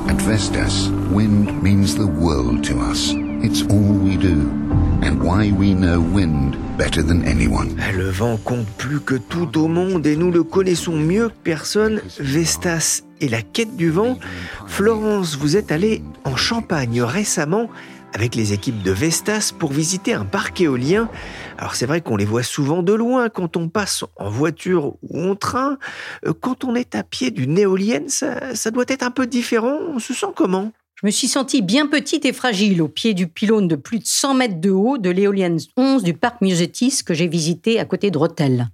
At 0.08 0.22
Vestas, 0.22 0.90
wind 1.12 1.62
means 1.62 1.96
the 1.96 2.08
world 2.08 2.64
to 2.66 2.80
us. 2.80 3.14
It's 3.44 3.62
all 3.62 3.94
we 4.04 4.18
do. 4.18 4.79
And 5.02 5.22
why 5.22 5.52
we 5.52 5.74
know 5.74 6.02
wind 6.02 6.58
better 6.78 7.02
than 7.02 7.22
anyone. 7.26 7.76
Le 7.96 8.10
vent 8.10 8.38
compte 8.38 8.68
plus 8.78 9.00
que 9.00 9.16
tout 9.16 9.58
au 9.58 9.68
monde 9.68 10.06
et 10.06 10.16
nous 10.16 10.32
le 10.32 10.44
connaissons 10.44 10.98
mieux 10.98 11.30
que 11.30 11.36
personne. 11.44 12.02
Vestas 12.20 13.04
et 13.22 13.30
la 13.30 13.42
quête 13.42 13.76
du 13.76 13.90
vent. 13.90 14.20
Florence, 14.68 15.38
vous 15.38 15.56
êtes 15.56 15.72
allée 15.72 16.02
en 16.26 16.36
Champagne 16.36 17.02
récemment 17.02 17.70
avec 18.14 18.36
les 18.36 18.54
équipes 18.54 18.82
de 18.82 18.92
Vestas 18.92 19.54
pour 19.58 19.72
visiter 19.72 20.14
un 20.14 20.26
parc 20.26 20.62
éolien. 20.62 21.10
Alors 21.58 21.76
c'est 21.76 21.86
vrai 21.86 22.02
qu'on 22.02 22.18
les 22.18 22.26
voit 22.26 22.44
souvent 22.44 22.84
de 22.84 22.94
loin 22.94 23.30
quand 23.30 23.58
on 23.58 23.70
passe 23.70 24.04
en 24.18 24.30
voiture 24.30 24.96
ou 25.04 25.24
en 25.24 25.36
train. 25.36 25.78
Euh, 26.26 26.34
quand 26.40 26.64
on 26.64 26.76
est 26.76 26.96
à 26.96 27.04
pied 27.04 27.32
d'une 27.32 27.58
éolienne, 27.58 28.10
ça, 28.10 28.56
ça 28.56 28.72
doit 28.72 28.86
être 28.88 29.04
un 29.04 29.12
peu 29.12 29.28
différent. 29.28 29.78
On 29.94 30.00
se 30.00 30.14
sent 30.14 30.34
comment? 30.36 30.72
Je 31.02 31.08
me 31.08 31.12
suis 31.12 31.30
sentie 31.30 31.62
bien 31.62 31.88
petite 31.88 32.26
et 32.26 32.34
fragile 32.34 32.82
au 32.82 32.90
pied 32.90 33.14
du 33.14 33.28
pylône 33.28 33.70
de 33.70 33.78
plus 33.78 34.00
de 34.00 34.06
100 34.06 34.34
mètres 34.34 34.60
de 34.60 34.70
haut 34.70 34.98
de 34.98 35.10
l'éolienne 35.10 35.58
11 35.78 36.04
du 36.04 36.14
parc 36.14 36.42
Musetis 36.42 37.04
que 37.06 37.14
j'ai 37.14 37.30
visité 37.30 37.80
à 37.80 37.86
côté 37.86 38.12
de 38.12 38.18
Rotel. 38.18 38.68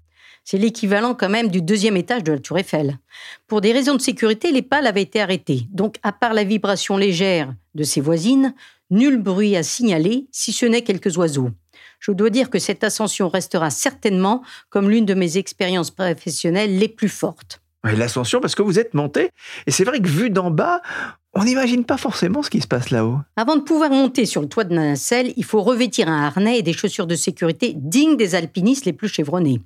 C'est 0.44 0.58
l'équivalent 0.58 1.14
quand 1.14 1.30
même 1.30 1.50
du 1.50 1.62
deuxième 1.62 1.98
étage 1.98 2.24
de 2.24 2.32
la 2.32 2.40
tour 2.40 2.58
Eiffel. 2.58 2.98
Pour 3.46 3.62
des 3.62 3.74
raisons 3.74 3.94
de 3.94 4.02
sécurité, 4.02 4.52
les 4.52 4.64
pales 4.64 4.88
avaient 4.88 5.04
été 5.04 5.22
arrêtées. 5.22 5.68
Donc, 5.70 5.98
à 6.02 6.12
part 6.12 6.34
la 6.34 6.44
vibration 6.44 6.98
légère 6.98 7.54
de 7.76 7.84
ses 7.84 8.02
voisines, 8.02 8.56
nul 8.90 9.22
bruit 9.22 9.56
à 9.56 9.62
signaler, 9.62 10.26
si 10.32 10.52
ce 10.52 10.66
n'est 10.66 10.84
quelques 10.84 11.18
oiseaux. 11.18 11.52
Je 12.00 12.12
dois 12.12 12.32
dire 12.32 12.50
que 12.50 12.58
cette 12.58 12.84
ascension 12.84 13.30
restera 13.30 13.70
certainement 13.70 14.42
comme 14.72 14.90
l'une 14.90 15.06
de 15.06 15.14
mes 15.14 15.38
expériences 15.38 15.92
professionnelles 15.92 16.80
les 16.80 16.90
plus 16.90 17.10
fortes. 17.10 17.62
L'ascension 17.84 18.42
parce 18.42 18.56
que 18.56 18.64
vous 18.64 18.80
êtes 18.80 18.96
monté. 18.96 19.30
Et 19.68 19.72
c'est 19.72 19.84
vrai 19.84 20.00
que 20.00 20.08
vu 20.08 20.32
d'en 20.32 20.50
bas, 20.50 20.82
on 21.36 21.44
n'imagine 21.44 21.84
pas 21.84 21.98
forcément 21.98 22.42
ce 22.42 22.50
qui 22.50 22.62
se 22.62 22.68
passe 22.68 22.92
là-haut. 22.92 23.18
Avant 23.36 23.58
de 23.58 23.62
pouvoir 23.62 23.90
monter 23.90 24.26
sur 24.26 24.42
le 24.42 24.48
toit 24.48 24.64
de 24.64 24.74
la 24.74 24.84
nacelle, 24.84 25.34
il 25.36 25.44
faut 25.44 25.62
revêtir 25.62 26.08
un 26.08 26.24
harnais 26.24 26.60
et 26.60 26.62
des 26.64 26.72
chaussures 26.72 27.08
de 27.08 27.16
sécurité 27.16 27.74
dignes 27.76 28.16
des 28.16 28.36
alpinistes 28.36 28.86
les 28.86 28.94
plus 28.94 29.10
chevronnés. 29.10 29.60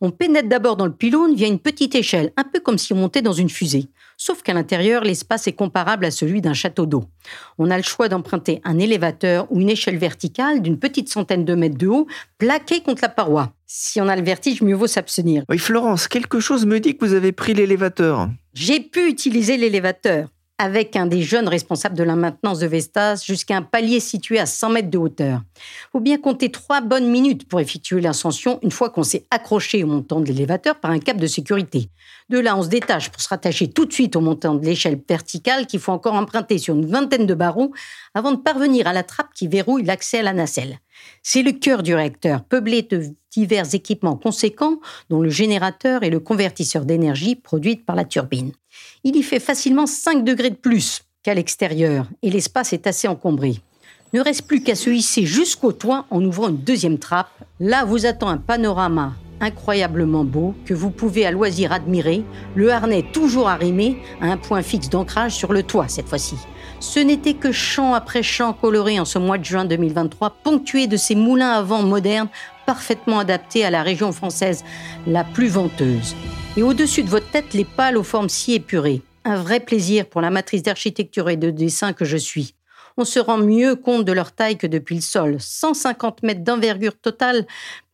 On 0.00 0.12
pénètre 0.12 0.48
d'abord 0.48 0.76
dans 0.76 0.86
le 0.86 0.92
pylône 0.92 1.34
via 1.34 1.48
une 1.48 1.58
petite 1.58 1.96
échelle, 1.96 2.32
un 2.36 2.44
peu 2.44 2.60
comme 2.60 2.78
si 2.78 2.92
on 2.92 2.96
montait 2.96 3.20
dans 3.20 3.32
une 3.32 3.50
fusée. 3.50 3.88
Sauf 4.16 4.42
qu'à 4.42 4.54
l'intérieur, 4.54 5.02
l'espace 5.02 5.48
est 5.48 5.54
comparable 5.54 6.04
à 6.04 6.12
celui 6.12 6.40
d'un 6.40 6.54
château 6.54 6.86
d'eau. 6.86 7.04
On 7.58 7.68
a 7.70 7.76
le 7.76 7.82
choix 7.82 8.08
d'emprunter 8.08 8.60
un 8.62 8.78
élévateur 8.78 9.50
ou 9.50 9.60
une 9.60 9.70
échelle 9.70 9.98
verticale 9.98 10.62
d'une 10.62 10.78
petite 10.78 11.08
centaine 11.08 11.44
de 11.44 11.54
mètres 11.56 11.78
de 11.78 11.88
haut, 11.88 12.06
plaquée 12.38 12.80
contre 12.80 13.02
la 13.02 13.08
paroi. 13.08 13.52
Si 13.66 14.00
on 14.00 14.06
a 14.06 14.14
le 14.14 14.22
vertige, 14.22 14.62
mieux 14.62 14.76
vaut 14.76 14.86
s'abstenir. 14.86 15.42
Oui, 15.48 15.58
Florence, 15.58 16.06
quelque 16.06 16.38
chose 16.38 16.64
me 16.64 16.78
dit 16.78 16.96
que 16.96 17.04
vous 17.04 17.14
avez 17.14 17.32
pris 17.32 17.54
l'élévateur. 17.54 18.28
J'ai 18.54 18.80
pu 18.80 19.08
utiliser 19.08 19.56
l'élévateur 19.56 20.28
avec 20.58 20.96
un 20.96 21.06
des 21.06 21.22
jeunes 21.22 21.48
responsables 21.48 21.96
de 21.96 22.02
la 22.02 22.16
maintenance 22.16 22.58
de 22.58 22.66
Vestas 22.66 23.22
jusqu'à 23.24 23.56
un 23.56 23.62
palier 23.62 24.00
situé 24.00 24.40
à 24.40 24.46
100 24.46 24.70
mètres 24.70 24.90
de 24.90 24.98
hauteur. 24.98 25.40
Faut 25.92 26.00
bien 26.00 26.18
compter 26.18 26.50
trois 26.50 26.80
bonnes 26.80 27.08
minutes 27.08 27.48
pour 27.48 27.60
effectuer 27.60 28.00
l'ascension 28.00 28.58
une 28.62 28.72
fois 28.72 28.90
qu'on 28.90 29.04
s'est 29.04 29.26
accroché 29.30 29.84
au 29.84 29.86
montant 29.86 30.20
de 30.20 30.26
l'élévateur 30.26 30.80
par 30.80 30.90
un 30.90 30.98
câble 30.98 31.20
de 31.20 31.28
sécurité. 31.28 31.90
De 32.28 32.38
là, 32.38 32.56
on 32.56 32.62
se 32.62 32.68
détache 32.68 33.10
pour 33.10 33.22
se 33.22 33.28
rattacher 33.28 33.68
tout 33.68 33.86
de 33.86 33.92
suite 33.92 34.16
au 34.16 34.20
montant 34.20 34.54
de 34.54 34.64
l'échelle 34.64 35.00
verticale 35.08 35.66
qu'il 35.66 35.80
faut 35.80 35.92
encore 35.92 36.14
emprunter 36.14 36.58
sur 36.58 36.74
une 36.74 36.86
vingtaine 36.86 37.26
de 37.26 37.34
barreaux 37.34 37.72
avant 38.14 38.32
de 38.32 38.38
parvenir 38.38 38.86
à 38.86 38.92
la 38.92 39.04
trappe 39.04 39.32
qui 39.34 39.46
verrouille 39.46 39.84
l'accès 39.84 40.18
à 40.18 40.22
la 40.22 40.32
nacelle. 40.32 40.78
C'est 41.22 41.42
le 41.42 41.52
cœur 41.52 41.82
du 41.82 41.94
réacteur, 41.94 42.44
peuplé 42.44 42.82
de 42.82 43.04
divers 43.30 43.74
équipements 43.74 44.16
conséquents, 44.16 44.80
dont 45.10 45.20
le 45.20 45.30
générateur 45.30 46.02
et 46.02 46.10
le 46.10 46.20
convertisseur 46.20 46.84
d'énergie 46.84 47.36
produite 47.36 47.84
par 47.84 47.96
la 47.96 48.04
turbine 48.04 48.52
il 49.04 49.16
y 49.16 49.22
fait 49.22 49.40
facilement 49.40 49.86
5 49.86 50.24
degrés 50.24 50.50
de 50.50 50.56
plus 50.56 51.02
qu'à 51.22 51.34
l'extérieur 51.34 52.06
et 52.22 52.30
l'espace 52.30 52.72
est 52.72 52.86
assez 52.86 53.08
encombré. 53.08 53.56
Ne 54.12 54.20
reste 54.20 54.46
plus 54.46 54.62
qu'à 54.62 54.74
se 54.74 54.90
hisser 54.90 55.24
jusqu'au 55.24 55.72
toit 55.72 56.06
en 56.10 56.24
ouvrant 56.24 56.48
une 56.48 56.56
deuxième 56.56 56.98
trappe. 56.98 57.30
Là 57.60 57.84
vous 57.84 58.06
attend 58.06 58.28
un 58.28 58.38
panorama 58.38 59.14
incroyablement 59.40 60.24
beau 60.24 60.54
que 60.64 60.74
vous 60.74 60.90
pouvez 60.90 61.24
à 61.24 61.30
loisir 61.30 61.70
admirer, 61.72 62.24
le 62.56 62.72
harnais 62.72 63.04
toujours 63.12 63.48
arrimé 63.48 63.98
à 64.20 64.26
un 64.26 64.36
point 64.36 64.62
fixe 64.62 64.88
d'ancrage 64.88 65.36
sur 65.36 65.52
le 65.52 65.62
toit 65.62 65.86
cette 65.86 66.08
fois-ci. 66.08 66.34
Ce 66.80 67.00
n'était 67.00 67.34
que 67.34 67.50
champ 67.50 67.94
après 67.94 68.22
champ 68.22 68.52
coloré 68.52 69.00
en 69.00 69.04
ce 69.04 69.18
mois 69.18 69.36
de 69.36 69.44
juin 69.44 69.64
2023, 69.64 70.38
ponctué 70.44 70.86
de 70.86 70.96
ces 70.96 71.16
moulins 71.16 71.50
à 71.50 71.62
vent 71.62 71.82
modernes 71.82 72.28
parfaitement 72.66 73.18
adaptés 73.18 73.64
à 73.64 73.70
la 73.70 73.82
région 73.82 74.12
française 74.12 74.64
la 75.06 75.24
plus 75.24 75.48
venteuse 75.48 76.14
et 76.56 76.62
au-dessus 76.62 77.02
de 77.02 77.08
votre 77.08 77.30
tête 77.30 77.52
les 77.52 77.64
pales 77.64 77.96
aux 77.96 78.04
formes 78.04 78.28
si 78.28 78.54
épurées. 78.54 79.02
Un 79.24 79.42
vrai 79.42 79.58
plaisir 79.58 80.06
pour 80.06 80.20
la 80.20 80.30
matrice 80.30 80.62
d'architecture 80.62 81.28
et 81.28 81.36
de 81.36 81.50
dessin 81.50 81.92
que 81.92 82.04
je 82.04 82.16
suis. 82.16 82.54
On 82.96 83.04
se 83.04 83.18
rend 83.18 83.38
mieux 83.38 83.74
compte 83.74 84.04
de 84.04 84.12
leur 84.12 84.32
taille 84.32 84.56
que 84.56 84.66
depuis 84.66 84.96
le 84.96 85.00
sol. 85.00 85.36
150 85.38 86.22
mètres 86.22 86.44
d'envergure 86.44 86.98
totale, 86.98 87.46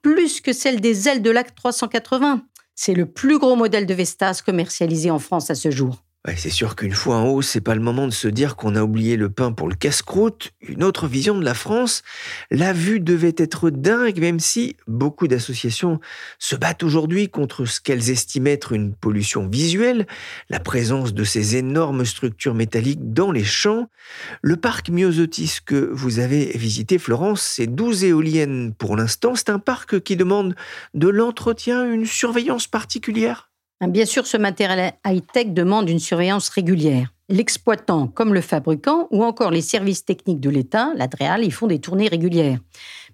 plus 0.02 0.40
que 0.40 0.52
celle 0.52 0.80
des 0.80 1.08
ailes 1.08 1.22
de 1.22 1.30
l'Ac 1.30 1.54
380. 1.54 2.42
C'est 2.74 2.94
le 2.94 3.06
plus 3.06 3.38
gros 3.38 3.56
modèle 3.56 3.86
de 3.86 3.94
Vestas 3.94 4.42
commercialisé 4.44 5.10
en 5.10 5.18
France 5.18 5.50
à 5.50 5.54
ce 5.54 5.70
jour 5.70 6.03
c'est 6.36 6.50
sûr 6.50 6.74
qu'une 6.74 6.94
fois 6.94 7.16
en 7.16 7.26
haut, 7.26 7.42
c'est 7.42 7.60
pas 7.60 7.74
le 7.74 7.82
moment 7.82 8.06
de 8.06 8.12
se 8.12 8.28
dire 8.28 8.56
qu'on 8.56 8.76
a 8.76 8.82
oublié 8.82 9.16
le 9.16 9.28
pain 9.28 9.52
pour 9.52 9.68
le 9.68 9.74
casse-croûte. 9.74 10.52
Une 10.62 10.82
autre 10.82 11.06
vision 11.06 11.38
de 11.38 11.44
la 11.44 11.52
France. 11.52 12.02
La 12.50 12.72
vue 12.72 12.98
devait 12.98 13.34
être 13.36 13.68
dingue, 13.68 14.18
même 14.18 14.40
si 14.40 14.76
beaucoup 14.86 15.28
d'associations 15.28 16.00
se 16.38 16.56
battent 16.56 16.82
aujourd'hui 16.82 17.28
contre 17.28 17.66
ce 17.66 17.78
qu'elles 17.78 18.08
estiment 18.08 18.48
être 18.48 18.72
une 18.72 18.94
pollution 18.94 19.46
visuelle, 19.46 20.06
la 20.48 20.60
présence 20.60 21.12
de 21.12 21.24
ces 21.24 21.56
énormes 21.56 22.06
structures 22.06 22.54
métalliques 22.54 23.12
dans 23.12 23.30
les 23.30 23.44
champs. 23.44 23.90
Le 24.40 24.56
parc 24.56 24.88
Myosotis 24.88 25.58
que 25.64 25.90
vous 25.92 26.20
avez 26.20 26.46
visité, 26.56 26.98
Florence, 26.98 27.42
c'est 27.42 27.66
12 27.66 28.04
éoliennes 28.04 28.72
pour 28.72 28.96
l'instant. 28.96 29.34
C'est 29.34 29.50
un 29.50 29.58
parc 29.58 30.00
qui 30.00 30.16
demande 30.16 30.54
de 30.94 31.08
l'entretien, 31.08 31.84
une 31.84 32.06
surveillance 32.06 32.66
particulière. 32.66 33.50
Hein, 33.84 33.88
bien 33.88 34.06
sûr, 34.06 34.26
ce 34.26 34.38
matériel 34.38 34.94
high-tech 35.06 35.48
demande 35.48 35.90
une 35.90 35.98
surveillance 35.98 36.48
régulière. 36.48 37.12
L'exploitant 37.28 38.06
comme 38.06 38.32
le 38.32 38.40
fabricant 38.40 39.08
ou 39.10 39.22
encore 39.22 39.50
les 39.50 39.60
services 39.60 40.06
techniques 40.06 40.40
de 40.40 40.48
l'État, 40.48 40.92
l'ADREAL, 40.96 41.44
ils 41.44 41.52
font 41.52 41.66
des 41.66 41.80
tournées 41.80 42.08
régulières. 42.08 42.58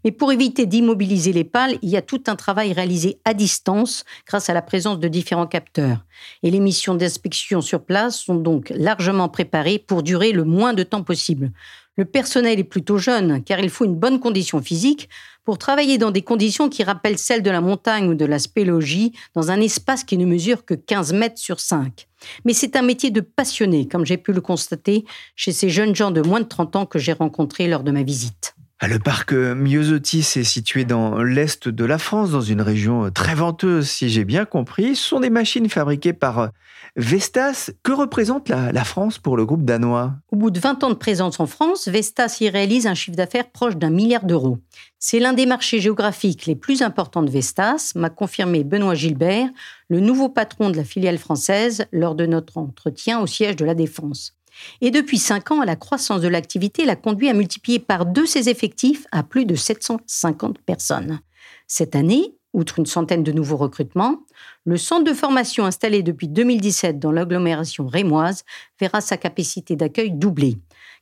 Mais 0.05 0.13
pour 0.13 0.31
éviter 0.31 0.67
d'immobiliser 0.67 1.33
les 1.33 1.43
pales, 1.43 1.77
il 1.83 1.89
y 1.89 1.97
a 1.97 2.03
tout 2.03 2.23
un 2.29 2.37
travail 2.37 2.73
réalisé 2.73 3.19
à 3.25 3.35
distance 3.35 4.05
grâce 4.29 4.49
à 4.49 4.55
la 4.55 4.63
présence 4.63 5.01
de 5.01 5.09
différents 5.09 5.49
capteurs. 5.49 6.05
Et 6.45 6.53
les 6.53 6.61
missions 6.61 6.95
d'inspection 6.95 7.61
sur 7.61 7.85
place 7.85 8.21
sont 8.21 8.37
donc 8.37 8.71
largement 8.71 9.29
préparées 9.29 9.81
pour 9.81 10.05
durer 10.05 10.31
le 10.31 10.45
moins 10.45 10.73
de 10.73 10.85
temps 10.85 11.03
possible. 11.03 11.51
Le 11.97 12.05
personnel 12.05 12.61
est 12.61 12.65
plutôt 12.65 12.99
jeune 12.99 13.43
car 13.43 13.59
il 13.59 13.71
faut 13.71 13.85
une 13.85 13.97
bonne 13.97 14.21
condition 14.21 14.63
physique 14.63 15.09
pour 15.51 15.59
travailler 15.59 15.99
dans 15.99 16.13
des 16.13 16.23
conditions 16.23 16.69
qui 16.69 16.85
rappellent 16.85 17.19
celles 17.19 17.43
de 17.43 17.51
la 17.51 17.61
montagne 17.61 18.07
ou 18.07 18.15
de 18.15 18.25
la 18.25 18.39
spélogie 18.39 19.11
dans 19.35 19.51
un 19.51 19.61
espace 19.61 20.05
qui 20.05 20.17
ne 20.17 20.25
mesure 20.25 20.65
que 20.65 20.75
15 20.75 21.13
mètres 21.13 21.39
sur 21.39 21.59
5. 21.59 22.07
Mais 22.45 22.53
c'est 22.53 22.77
un 22.77 22.83
métier 22.83 23.11
de 23.11 23.21
passionné, 23.21 23.89
comme 23.89 24.07
j'ai 24.07 24.17
pu 24.17 24.33
le 24.33 24.41
constater 24.41 25.05
chez 25.35 25.51
ces 25.51 25.69
jeunes 25.69 25.97
gens 25.97 26.13
de 26.13 26.21
moins 26.21 26.39
de 26.39 26.47
30 26.47 26.77
ans 26.77 26.87
que 26.87 27.01
j'ai 27.01 27.13
rencontrés 27.13 27.67
lors 27.67 27.83
de 27.83 27.91
ma 27.91 28.05
visite. 28.05 28.55
Ah, 28.83 28.89
le 28.89 28.99
parc 28.99 29.35
Myosotis 29.35 30.21
est 30.37 30.45
situé 30.45 30.87
dans 30.87 31.23
l'est 31.23 31.69
de 31.69 31.85
la 31.85 31.99
France, 31.99 32.31
dans 32.31 32.41
une 32.41 32.63
région 32.63 33.11
très 33.11 33.35
venteuse, 33.35 33.87
si 33.87 34.09
j'ai 34.09 34.25
bien 34.25 34.47
compris. 34.47 34.97
Ce 34.97 35.07
sont 35.07 35.21
des 35.21 35.29
machines 35.29 35.69
fabriquées 35.69 36.15
par 36.15 36.49
Vestas. 36.97 37.73
Que 37.83 37.93
représente 37.93 38.49
la, 38.49 38.73
la, 38.73 38.85
France 38.85 39.19
pour 39.19 39.37
le 39.37 39.45
groupe 39.45 39.67
danois? 39.67 40.15
Au 40.33 40.37
bout 40.37 40.51
de 40.51 40.59
20 40.59 40.83
ans 40.83 40.89
de 40.89 40.95
présence 40.95 41.41
en 41.41 41.47
France, 41.47 41.89
Vestas 41.89 42.39
y 42.41 42.49
réalise 42.49 42.87
un 42.87 42.95
chiffre 42.95 43.19
d'affaires 43.19 43.51
proche 43.51 43.77
d'un 43.77 43.91
milliard 43.91 44.25
d'euros. 44.25 44.57
C'est 44.99 45.19
l'un 45.19 45.35
des 45.35 45.45
marchés 45.45 45.81
géographiques 45.81 46.47
les 46.47 46.57
plus 46.57 46.81
importants 46.81 47.23
de 47.23 47.31
Vestas, 47.31 47.93
m'a 47.97 48.09
confirmé 48.09 48.65
Benoît 48.65 48.95
Gilbert, 48.95 49.51
le 49.91 50.01
nouveau 50.01 50.31
patron 50.31 50.71
de 50.71 50.79
la 50.79 50.85
filiale 50.85 51.19
française, 51.19 51.85
lors 51.93 52.15
de 52.15 52.25
notre 52.25 52.57
entretien 52.57 53.21
au 53.21 53.27
siège 53.27 53.57
de 53.57 53.67
la 53.67 53.75
Défense. 53.75 54.40
Et 54.81 54.91
depuis 54.91 55.19
cinq 55.19 55.51
ans, 55.51 55.63
la 55.63 55.77
croissance 55.77 56.21
de 56.21 56.29
l'activité 56.29 56.85
l'a 56.85 56.97
conduit 56.97 57.29
à 57.29 57.35
multiplier 57.35 57.79
par 57.79 58.07
deux 58.07 58.27
ses 58.27 58.49
effectifs 58.49 59.07
à 59.13 59.23
plus 59.23 59.45
de 59.45 59.55
750 59.55 60.59
personnes. 60.61 61.21
Cette 61.67 61.95
année, 61.95 62.35
outre 62.53 62.79
une 62.79 62.87
centaine 62.87 63.23
de 63.23 63.33
nouveaux 63.33 63.57
recrutements, 63.57 64.25
le 64.65 64.77
centre 64.77 65.05
de 65.05 65.15
formation 65.15 65.65
installé 65.65 66.03
depuis 66.03 66.29
2017 66.29 66.99
dans 66.99 67.13
l'agglomération 67.13 67.87
rémoise 67.87 68.45
verra 68.81 69.01
sa 69.01 69.17
capacité 69.17 69.77
d'accueil 69.77 70.11
doubler 70.11 70.57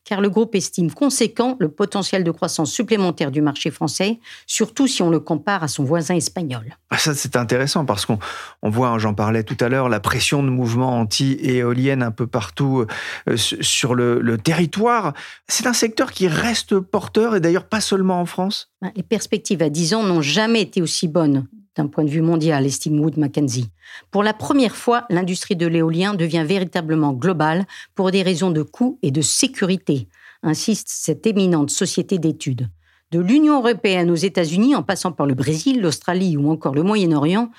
car 0.05 0.21
le 0.21 0.31
groupe 0.31 0.55
estime 0.55 0.91
conséquent 0.91 1.57
le 1.61 1.69
potentiel 1.69 2.25
de 2.25 2.31
croissance 2.31 2.73
supplémentaire 2.73 3.31
du 3.31 3.43
marché 3.43 3.71
français, 3.71 4.21
surtout 4.47 4.87
si 4.87 5.03
on 5.03 5.11
le 5.11 5.21
compare 5.21 5.63
à 5.63 5.69
son 5.69 5.85
voisin 5.85 6.15
espagnol. 6.15 6.77
Ah, 6.91 6.99
ça, 6.99 7.15
c'est 7.15 7.37
intéressant 7.37 7.85
parce 7.85 8.07
qu'on 8.07 8.19
voit, 8.63 8.89
hein, 8.89 8.99
j'en 8.99 9.15
parlais 9.15 9.45
tout 9.45 9.57
à 9.61 9.69
l'heure, 9.69 9.89
la 9.89 10.01
pression 10.01 10.43
de 10.43 10.49
mouvements 10.49 10.99
anti-éoliennes 10.99 12.03
un 12.03 12.11
peu 12.11 12.27
partout 12.27 12.87
euh, 13.29 13.37
sur 13.37 13.95
le, 13.95 14.21
le 14.21 14.39
territoire. 14.39 15.13
C'est 15.47 15.67
un 15.67 15.73
secteur 15.73 16.13
qui 16.13 16.29
reste 16.29 16.79
porteur 16.79 17.37
et 17.37 17.41
d'ailleurs 17.41 17.69
pas 17.69 17.81
seulement 17.81 18.21
en 18.21 18.27
France? 18.27 18.71
Ben, 18.81 18.93
les 18.97 19.03
perspectives 19.03 19.63
à 19.63 19.69
10 19.69 19.95
ans 19.95 20.03
n'ont 20.03 20.23
jamais 20.23 20.63
été 20.63 20.81
aussi 20.81 21.09
bonnes 21.09 21.47
d'un 21.79 21.87
point 21.87 22.05
de 22.05 22.11
vue 22.11 22.23
mondial, 22.23 22.67
estime 22.67 23.01
Wood 23.01 23.17
Mackenzie. 23.17 23.71
Pour 24.11 24.25
la 24.25 24.35
première 24.35 24.77
fois, 24.77 25.07
l'industrie 25.11 25.57
de 25.57 25.67
l'éolien 25.67 26.13
devient 26.13 26.45
véritablement 26.47 27.13
globale 27.13 27.67
pour 27.95 28.11
des 28.11 28.23
raisons 28.23 28.51
de 28.51 28.63
coût 28.63 28.99
et 29.03 29.13
de 29.13 29.23
sécurité, 29.23 30.09
insiste 30.43 30.89
cette 30.89 31.27
éminente 31.27 31.71
société 31.71 32.19
d'études. 32.19 32.69
De 33.13 33.21
l'Union 33.21 33.59
européenne 33.59 34.11
aux 34.11 34.17
États-Unis, 34.17 34.75
en 34.75 34.83
passant 34.83 35.13
par 35.13 35.27
le 35.27 35.35
Brésil, 35.35 35.81
l'Australie 35.81 36.37
ou 36.37 36.51
encore 36.51 36.75
le 36.75 36.83
Moyen-Orient, 36.83 37.51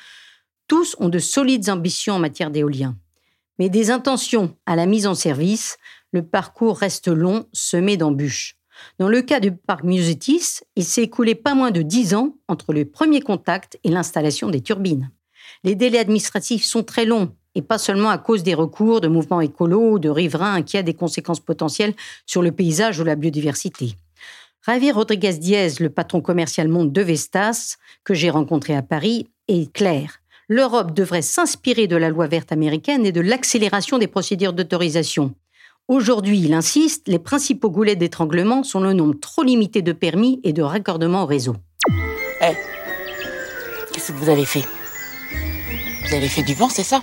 tous 0.67 0.95
ont 0.99 1.09
de 1.09 1.17
solides 1.17 1.69
ambitions 1.69 2.15
en 2.15 2.19
matière 2.19 2.51
d'éolien. 2.51 2.97
Mais 3.57 3.69
des 3.69 3.89
intentions 3.89 4.55
à 4.65 4.75
la 4.75 4.85
mise 4.85 5.07
en 5.07 5.15
service, 5.15 5.77
le 6.11 6.23
parcours 6.23 6.77
reste 6.77 7.07
long, 7.07 7.47
semé 7.53 7.97
d'embûches. 7.97 8.58
Dans 8.98 9.09
le 9.09 9.21
cas 9.21 9.39
du 9.39 9.51
parc 9.51 9.83
Musetis, 9.83 10.62
il 10.75 10.83
s'est 10.83 11.03
écoulé 11.03 11.36
pas 11.36 11.53
moins 11.53 11.71
de 11.71 11.81
10 11.81 12.15
ans 12.15 12.36
entre 12.48 12.74
le 12.74 12.86
premier 12.86 13.21
contact 13.21 13.79
et 13.83 13.89
l'installation 13.89 14.50
des 14.50 14.62
turbines. 14.62 15.12
Les 15.63 15.75
délais 15.75 16.00
administratifs 16.00 16.63
sont 16.63 16.83
très 16.83 17.05
longs, 17.05 17.33
et 17.55 17.62
pas 17.62 17.77
seulement 17.77 18.09
à 18.09 18.17
cause 18.17 18.43
des 18.43 18.53
recours 18.53 19.01
de 19.01 19.07
mouvements 19.07 19.41
écolos 19.41 19.93
ou 19.93 20.00
de 20.00 20.09
riverains 20.09 20.53
inquiets 20.53 20.83
des 20.83 20.93
conséquences 20.93 21.39
potentielles 21.39 21.95
sur 22.25 22.41
le 22.41 22.51
paysage 22.51 23.00
ou 23.00 23.03
la 23.03 23.15
biodiversité. 23.15 23.95
Javier 24.65 24.91
Rodriguez 24.91 25.33
Diez, 25.33 25.69
le 25.79 25.89
patron 25.89 26.21
commercial 26.21 26.67
monde 26.67 26.91
de 26.91 27.01
Vestas, 27.01 27.77
que 28.03 28.13
j'ai 28.13 28.29
rencontré 28.29 28.75
à 28.75 28.81
Paris, 28.81 29.27
est 29.48 29.71
clair. 29.71 30.19
L'Europe 30.48 30.93
devrait 30.93 31.21
s'inspirer 31.21 31.88
de 31.88 31.95
la 31.95 32.09
loi 32.09 32.27
verte 32.27 32.51
américaine 32.51 33.05
et 33.05 33.12
de 33.12 33.21
l'accélération 33.21 33.98
des 33.98 34.07
procédures 34.07 34.53
d'autorisation. 34.53 35.33
Aujourd'hui, 35.89 36.39
il 36.41 36.53
insiste, 36.53 37.08
les 37.08 37.17
principaux 37.17 37.72
goulets 37.72 37.96
d'étranglement 37.96 38.62
sont 38.62 38.79
le 38.79 38.93
nombre 38.93 39.19
trop 39.19 39.41
limité 39.41 39.81
de 39.81 39.91
permis 39.91 40.39
et 40.43 40.53
de 40.53 40.62
raccordements 40.62 41.24
au 41.24 41.25
réseau. 41.25 41.55
Eh, 42.41 42.53
qu'est-ce 43.91 44.12
que 44.12 44.17
vous 44.17 44.29
avez 44.29 44.46
fait? 44.46 44.63
Vous 46.08 46.13
avez 46.13 46.27
fait 46.27 46.43
du 46.43 46.53
vent, 46.53 46.69
c'est 46.69 46.84
ça? 46.84 47.01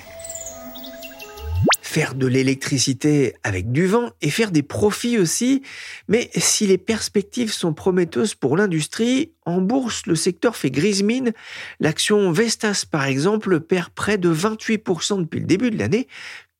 Faire 1.82 2.14
de 2.14 2.28
l'électricité 2.28 3.34
avec 3.42 3.72
du 3.72 3.86
vent 3.86 4.10
et 4.22 4.30
faire 4.30 4.52
des 4.52 4.62
profits 4.62 5.18
aussi. 5.18 5.62
Mais 6.06 6.30
si 6.36 6.68
les 6.68 6.78
perspectives 6.78 7.52
sont 7.52 7.74
prometteuses 7.74 8.36
pour 8.36 8.56
l'industrie, 8.56 9.32
en 9.46 9.60
bourse, 9.60 10.06
le 10.06 10.14
secteur 10.14 10.54
fait 10.54 10.70
grise 10.70 11.02
mine. 11.02 11.32
L'action 11.80 12.30
Vestas, 12.30 12.84
par 12.88 13.06
exemple, 13.06 13.58
perd 13.58 13.88
près 13.88 14.16
de 14.16 14.32
28% 14.32 15.22
depuis 15.22 15.40
le 15.40 15.46
début 15.46 15.72
de 15.72 15.78
l'année. 15.78 16.06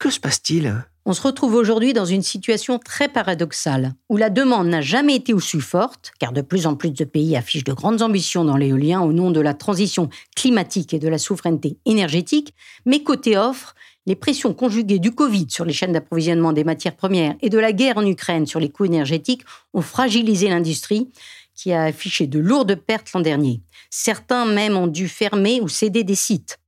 Que 0.01 0.11
se 0.11 0.19
passe-t-il? 0.19 0.85
On 1.09 1.13
se 1.13 1.23
retrouve 1.23 1.55
aujourd'hui 1.55 1.93
dans 1.93 2.05
une 2.05 2.23
situation 2.23 2.81
très 2.81 3.07
paradoxale, 3.09 3.95
où 4.09 4.17
la 4.17 4.29
demande 4.29 4.67
n'a 4.67 4.81
jamais 4.81 5.15
été 5.15 5.33
aussi 5.33 5.61
forte, 5.61 6.11
car 6.19 6.33
de 6.33 6.41
plus 6.41 6.67
en 6.67 6.75
plus 6.75 6.91
de 6.91 7.05
pays 7.05 7.37
affichent 7.37 7.63
de 7.63 7.73
grandes 7.73 8.03
ambitions 8.03 8.45
dans 8.45 8.57
l'éolien 8.57 9.01
au 9.03 9.13
nom 9.13 9.31
de 9.31 9.41
la 9.41 9.55
transition 9.55 10.11
climatique 10.35 10.93
et 10.93 10.99
de 10.99 11.07
la 11.07 11.19
souveraineté 11.19 11.79
énergétique, 11.87 12.55
mais 12.87 13.05
côté 13.05 13.39
offre, 13.39 13.77
les 14.07 14.17
pressions 14.17 14.53
conjuguées 14.53 14.99
du 14.99 15.13
Covid 15.13 15.47
sur 15.49 15.65
les 15.65 15.73
chaînes 15.73 15.93
d'approvisionnement 15.93 16.53
des 16.53 16.65
matières 16.65 16.97
premières 16.97 17.37
et 17.41 17.51
de 17.51 17.59
la 17.59 17.73
guerre 17.73 17.99
en 17.99 18.07
Ukraine 18.07 18.47
sur 18.47 18.59
les 18.59 18.71
coûts 18.71 18.85
énergétiques 18.85 19.43
ont 19.75 19.83
fragilisé 19.83 20.49
l'industrie 20.49 21.09
qui 21.55 21.73
a 21.73 21.85
affiché 21.85 22.27
de 22.27 22.41
lourdes 22.41 22.75
pertes 22.75 23.13
l'an 23.13 23.21
dernier. 23.21 23.63
Certains 23.91 24.45
même 24.45 24.77
ont 24.77 24.89
dû 24.89 25.09
fermer 25.09 25.61
ou 25.61 25.69
céder 25.69 26.03
des 26.03 26.17
sites. 26.17 26.59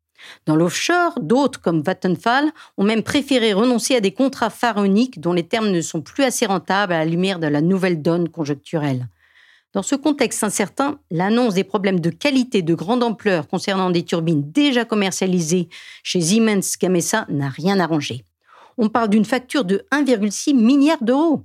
Dans 0.46 0.56
l'offshore, 0.56 1.18
d'autres, 1.20 1.60
comme 1.60 1.82
Vattenfall, 1.82 2.50
ont 2.76 2.84
même 2.84 3.02
préféré 3.02 3.52
renoncer 3.52 3.96
à 3.96 4.00
des 4.00 4.12
contrats 4.12 4.50
pharaoniques 4.50 5.20
dont 5.20 5.32
les 5.32 5.46
termes 5.46 5.70
ne 5.70 5.80
sont 5.80 6.00
plus 6.00 6.24
assez 6.24 6.46
rentables 6.46 6.92
à 6.92 6.98
la 6.98 7.04
lumière 7.04 7.38
de 7.38 7.46
la 7.46 7.60
nouvelle 7.60 8.02
donne 8.02 8.28
conjoncturelle. 8.28 9.08
Dans 9.74 9.82
ce 9.82 9.94
contexte 9.94 10.42
incertain, 10.42 10.98
l'annonce 11.10 11.54
des 11.54 11.64
problèmes 11.64 12.00
de 12.00 12.10
qualité 12.10 12.62
de 12.62 12.74
grande 12.74 13.02
ampleur 13.02 13.46
concernant 13.48 13.90
des 13.90 14.02
turbines 14.02 14.50
déjà 14.50 14.84
commercialisées 14.84 15.68
chez 16.02 16.20
Siemens 16.20 16.76
Gamesa 16.80 17.26
n'a 17.28 17.50
rien 17.50 17.78
arrangé. 17.78 18.24
On 18.78 18.88
parle 18.88 19.10
d'une 19.10 19.26
facture 19.26 19.64
de 19.64 19.84
1,6 19.92 20.54
milliard 20.54 21.02
d'euros. 21.02 21.44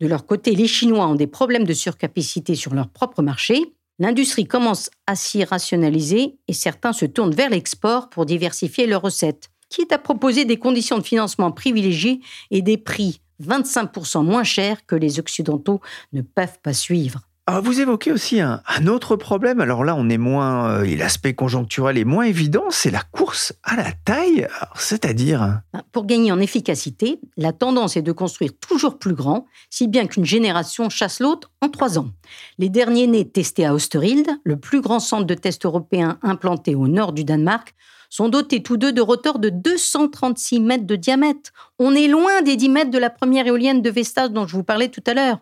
De 0.00 0.06
leur 0.06 0.26
côté, 0.26 0.54
les 0.54 0.66
Chinois 0.66 1.06
ont 1.06 1.14
des 1.14 1.26
problèmes 1.26 1.64
de 1.64 1.72
surcapacité 1.72 2.56
sur 2.56 2.74
leur 2.74 2.88
propre 2.88 3.22
marché. 3.22 3.72
L'industrie 4.02 4.48
commence 4.48 4.90
à 5.06 5.14
s'y 5.14 5.44
rationaliser 5.44 6.36
et 6.48 6.52
certains 6.52 6.92
se 6.92 7.04
tournent 7.04 7.36
vers 7.36 7.50
l'export 7.50 8.10
pour 8.10 8.26
diversifier 8.26 8.88
leurs 8.88 9.02
recettes, 9.02 9.48
quitte 9.68 9.92
à 9.92 9.98
proposer 9.98 10.44
des 10.44 10.58
conditions 10.58 10.98
de 10.98 11.04
financement 11.04 11.52
privilégiées 11.52 12.18
et 12.50 12.62
des 12.62 12.78
prix 12.78 13.20
25% 13.40 14.24
moins 14.24 14.42
chers 14.42 14.84
que 14.86 14.96
les 14.96 15.20
Occidentaux 15.20 15.80
ne 16.12 16.20
peuvent 16.20 16.58
pas 16.64 16.72
suivre? 16.72 17.20
Ah, 17.48 17.58
vous 17.58 17.80
évoquez 17.80 18.12
aussi 18.12 18.40
un, 18.40 18.62
autre 18.86 19.16
problème. 19.16 19.60
Alors 19.60 19.82
là, 19.82 19.96
on 19.96 20.08
est 20.08 20.18
moins, 20.18 20.70
euh, 20.70 20.96
l'aspect 20.96 21.34
conjoncturel 21.34 21.98
est 21.98 22.04
moins 22.04 22.22
évident, 22.22 22.66
c'est 22.70 22.92
la 22.92 23.02
course 23.02 23.52
à 23.64 23.74
la 23.74 23.90
taille. 24.04 24.46
C'est-à-dire 24.76 25.60
bah, 25.72 25.82
Pour 25.90 26.06
gagner 26.06 26.30
en 26.30 26.38
efficacité, 26.38 27.18
la 27.36 27.52
tendance 27.52 27.96
est 27.96 28.02
de 28.02 28.12
construire 28.12 28.52
toujours 28.56 28.96
plus 28.96 29.14
grand, 29.14 29.46
si 29.70 29.88
bien 29.88 30.06
qu'une 30.06 30.24
génération 30.24 30.88
chasse 30.88 31.18
l'autre 31.18 31.50
en 31.60 31.68
trois 31.68 31.98
ans. 31.98 32.10
Les 32.58 32.68
derniers 32.68 33.08
nés 33.08 33.28
testés 33.28 33.66
à 33.66 33.74
Osterhild, 33.74 34.28
le 34.44 34.56
plus 34.56 34.80
grand 34.80 35.00
centre 35.00 35.26
de 35.26 35.34
test 35.34 35.66
européen 35.66 36.18
implanté 36.22 36.76
au 36.76 36.86
nord 36.86 37.12
du 37.12 37.24
Danemark, 37.24 37.74
sont 38.12 38.28
dotés 38.28 38.62
tous 38.62 38.76
deux 38.76 38.92
de 38.92 39.00
rotors 39.00 39.38
de 39.38 39.48
236 39.48 40.60
mètres 40.60 40.84
de 40.84 40.96
diamètre. 40.96 41.50
On 41.78 41.94
est 41.94 42.08
loin 42.08 42.42
des 42.42 42.56
10 42.56 42.68
mètres 42.68 42.90
de 42.90 42.98
la 42.98 43.08
première 43.08 43.46
éolienne 43.46 43.80
de 43.80 43.88
Vestas 43.88 44.28
dont 44.28 44.46
je 44.46 44.54
vous 44.54 44.64
parlais 44.64 44.88
tout 44.88 45.02
à 45.06 45.14
l'heure. 45.14 45.38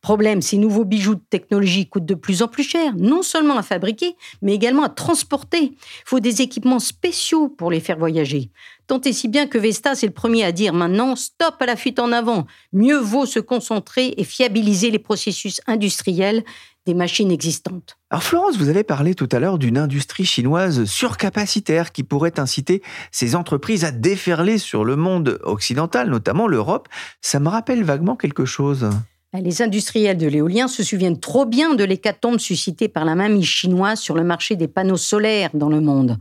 Problème, 0.00 0.40
ces 0.40 0.56
nouveaux 0.56 0.86
bijoux 0.86 1.16
de 1.16 1.22
technologie 1.28 1.86
coûtent 1.86 2.06
de 2.06 2.14
plus 2.14 2.42
en 2.42 2.48
plus 2.48 2.62
cher, 2.62 2.94
non 2.96 3.22
seulement 3.22 3.58
à 3.58 3.62
fabriquer, 3.62 4.16
mais 4.40 4.54
également 4.54 4.84
à 4.84 4.88
transporter. 4.88 5.72
Il 5.72 6.02
faut 6.06 6.20
des 6.20 6.40
équipements 6.40 6.78
spéciaux 6.78 7.50
pour 7.50 7.70
les 7.70 7.80
faire 7.80 7.98
voyager. 7.98 8.50
Tant 8.86 9.00
et 9.02 9.12
si 9.12 9.28
bien 9.28 9.46
que 9.46 9.58
Vestas 9.58 10.00
est 10.02 10.06
le 10.06 10.12
premier 10.12 10.44
à 10.44 10.52
dire 10.52 10.72
maintenant 10.72 11.16
stop 11.16 11.56
à 11.60 11.66
la 11.66 11.76
fuite 11.76 11.98
en 11.98 12.12
avant. 12.12 12.46
Mieux 12.72 12.98
vaut 12.98 13.26
se 13.26 13.38
concentrer 13.38 14.14
et 14.16 14.24
fiabiliser 14.24 14.90
les 14.90 14.98
processus 14.98 15.60
industriels 15.66 16.42
des 16.86 16.94
machines 16.94 17.30
existantes. 17.30 17.96
Alors 18.10 18.22
Florence, 18.22 18.58
vous 18.58 18.68
avez 18.68 18.84
parlé 18.84 19.14
tout 19.14 19.28
à 19.32 19.38
l'heure 19.38 19.58
d'une 19.58 19.78
industrie 19.78 20.24
chinoise 20.24 20.84
surcapacitaire 20.84 21.92
qui 21.92 22.02
pourrait 22.02 22.38
inciter 22.38 22.82
ces 23.10 23.34
entreprises 23.34 23.84
à 23.84 23.90
déferler 23.90 24.58
sur 24.58 24.84
le 24.84 24.96
monde 24.96 25.38
occidental, 25.44 26.10
notamment 26.10 26.46
l'Europe. 26.46 26.88
Ça 27.20 27.40
me 27.40 27.48
rappelle 27.48 27.84
vaguement 27.84 28.16
quelque 28.16 28.44
chose. 28.44 28.88
Ben, 29.32 29.42
les 29.42 29.62
industriels 29.62 30.18
de 30.18 30.28
l'éolien 30.28 30.68
se 30.68 30.82
souviennent 30.82 31.18
trop 31.18 31.46
bien 31.46 31.74
de 31.74 31.84
l'hécatombe 31.84 32.38
suscitée 32.38 32.88
par 32.88 33.04
la 33.04 33.14
mamie 33.14 33.44
chinoise 33.44 33.98
sur 33.98 34.14
le 34.14 34.24
marché 34.24 34.54
des 34.54 34.68
panneaux 34.68 34.96
solaires 34.96 35.50
dans 35.54 35.70
le 35.70 35.80
monde. 35.80 36.18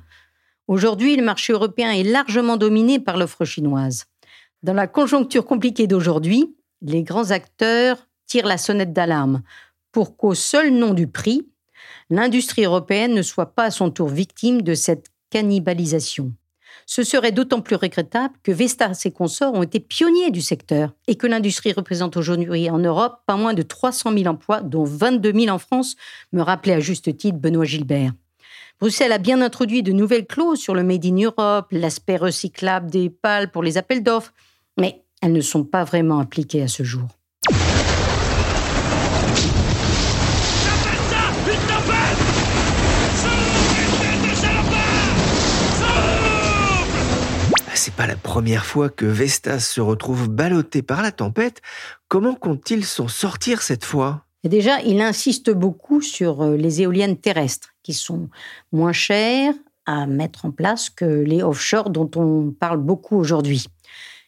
Aujourd'hui, 0.67 1.17
le 1.17 1.23
marché 1.23 1.51
européen 1.51 1.91
est 1.91 2.03
largement 2.03 2.57
dominé 2.57 2.99
par 2.99 3.17
l'offre 3.17 3.43
chinoise. 3.43 4.05
Dans 4.63 4.73
la 4.73 4.87
conjoncture 4.87 5.45
compliquée 5.45 5.87
d'aujourd'hui, 5.87 6.55
les 6.81 7.03
grands 7.03 7.31
acteurs 7.31 7.97
tirent 8.27 8.47
la 8.47 8.57
sonnette 8.57 8.93
d'alarme 8.93 9.41
pour 9.93 10.17
qu'au 10.17 10.33
seul 10.33 10.73
nom 10.73 10.93
du 10.93 11.07
prix, 11.07 11.47
l'industrie 12.09 12.65
européenne 12.65 13.13
ne 13.13 13.21
soit 13.21 13.55
pas 13.55 13.65
à 13.65 13.71
son 13.71 13.91
tour 13.91 14.09
victime 14.09 14.61
de 14.61 14.73
cette 14.73 15.07
cannibalisation. 15.29 16.33
Ce 16.85 17.03
serait 17.03 17.31
d'autant 17.31 17.61
plus 17.61 17.77
regrettable 17.77 18.33
que 18.43 18.51
Vestas 18.51 18.89
et 18.89 18.93
ses 18.95 19.11
consorts 19.11 19.53
ont 19.53 19.63
été 19.63 19.79
pionniers 19.79 20.31
du 20.31 20.41
secteur 20.41 20.93
et 21.07 21.15
que 21.15 21.27
l'industrie 21.27 21.71
représente 21.71 22.17
aujourd'hui 22.17 22.69
en 22.69 22.79
Europe 22.79 23.21
pas 23.25 23.37
moins 23.37 23.53
de 23.53 23.61
300 23.61 24.11
000 24.17 24.25
emplois, 24.25 24.61
dont 24.61 24.83
22 24.83 25.31
000 25.31 25.55
en 25.55 25.59
France, 25.59 25.95
me 26.33 26.41
rappelait 26.41 26.73
à 26.73 26.79
juste 26.81 27.15
titre 27.15 27.37
Benoît 27.37 27.63
Gilbert. 27.63 28.11
Bruxelles 28.81 29.13
a 29.13 29.19
bien 29.19 29.41
introduit 29.41 29.83
de 29.83 29.93
nouvelles 29.93 30.25
clauses 30.25 30.59
sur 30.59 30.73
le 30.73 30.83
Made 30.83 31.05
in 31.05 31.15
Europe, 31.15 31.67
l'aspect 31.71 32.17
recyclable 32.17 32.89
des 32.89 33.09
pales 33.09 33.51
pour 33.51 33.63
les 33.63 33.77
appels 33.77 34.03
d'offres, 34.03 34.33
mais 34.77 35.03
elles 35.21 35.31
ne 35.31 35.41
sont 35.41 35.63
pas 35.63 35.85
vraiment 35.85 36.19
appliquées 36.19 36.63
à 36.63 36.67
ce 36.67 36.83
jour. 36.83 37.07
c'est 47.83 47.93
pas 47.93 48.07
la 48.07 48.15
première 48.33 48.65
fois 48.65 48.89
que 48.89 49.05
Vestas 49.05 49.59
se 49.59 49.79
retrouve 49.79 50.27
ballotté 50.27 50.81
par 50.81 51.03
la 51.03 51.11
tempête. 51.11 51.61
Comment 52.07 52.33
compte-t-il 52.33 52.83
s'en 52.83 53.07
sortir 53.07 53.61
cette 53.61 53.85
fois? 53.85 54.25
Déjà, 54.43 54.81
il 54.81 55.01
insiste 55.01 55.51
beaucoup 55.51 56.01
sur 56.01 56.41
euh, 56.41 56.57
les 56.57 56.81
éoliennes 56.81 57.15
terrestres, 57.15 57.75
qui 57.83 57.93
sont 57.93 58.29
moins 58.71 58.91
chères 58.91 59.53
à 59.85 60.07
mettre 60.07 60.45
en 60.45 60.51
place 60.51 60.89
que 60.89 61.05
les 61.05 61.43
offshore 61.43 61.91
dont 61.91 62.09
on 62.15 62.49
parle 62.49 62.79
beaucoup 62.79 63.17
aujourd'hui. 63.17 63.67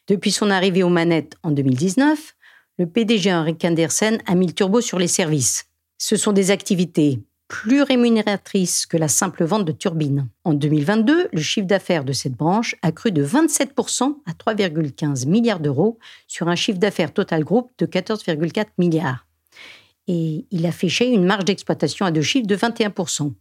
Depuis 0.07 0.31
son 0.31 0.51
arrivée 0.51 0.83
aux 0.83 0.89
manettes 0.89 1.33
en 1.41 1.49
2019, 1.49 2.35
le 2.77 2.85
PDG 2.85 3.33
Henrik 3.33 3.65
Andersen 3.65 4.19
a 4.27 4.35
mis 4.35 4.45
le 4.45 4.53
turbo 4.53 4.81
sur 4.81 4.99
les 4.99 5.07
services. 5.07 5.65
Ce 5.97 6.15
sont 6.15 6.31
des 6.31 6.51
activités 6.51 7.21
plus 7.47 7.83
rémunératrice 7.83 8.85
que 8.85 8.97
la 8.97 9.07
simple 9.07 9.43
vente 9.43 9.65
de 9.65 9.71
turbines. 9.71 10.27
En 10.43 10.53
2022, 10.53 11.29
le 11.31 11.41
chiffre 11.41 11.67
d'affaires 11.67 12.03
de 12.03 12.13
cette 12.13 12.33
branche 12.33 12.75
a 12.81 12.91
cru 12.91 13.11
de 13.11 13.25
27% 13.25 14.17
à 14.25 14.31
3,15 14.31 15.27
milliards 15.27 15.59
d'euros 15.59 15.99
sur 16.27 16.47
un 16.47 16.55
chiffre 16.55 16.79
d'affaires 16.79 17.13
total 17.13 17.43
groupe 17.43 17.71
de 17.77 17.85
14,4 17.85 18.65
milliards. 18.77 19.27
Et 20.07 20.45
il 20.51 20.65
affichait 20.65 21.11
une 21.11 21.25
marge 21.25 21.45
d'exploitation 21.45 22.05
à 22.05 22.11
deux 22.11 22.21
chiffres 22.21 22.47
de 22.47 22.55
21%. 22.55 23.33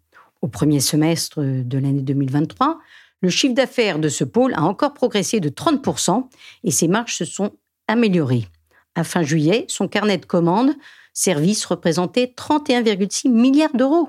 Au 0.43 0.49
premier 0.49 0.81
semestre 0.81 1.43
de 1.43 1.79
l'année 1.79 2.03
2023, 2.03 2.79
le 3.23 3.31
chiffre 3.31 3.55
d'affaires 3.55 3.99
de 3.99 4.11
ce 4.11 4.25
pôle 4.25 4.53
a 4.55 4.63
encore 4.63 4.93
progressé 4.93 5.41
de 5.41 5.49
30% 5.49 6.29
et 6.65 6.71
ses 6.71 6.89
marges 6.89 7.17
se 7.17 7.25
sont 7.25 7.53
améliorées. 7.89 8.47
À 8.95 9.05
fin 9.05 9.23
juillet, 9.23 9.65
son 9.69 9.89
carnet 9.89 10.19
de 10.19 10.27
commandes 10.27 10.75
service 11.15 11.65
représentait 11.65 12.35
31,6 12.37 13.31
milliards 13.31 13.75
d'euros. 13.75 14.09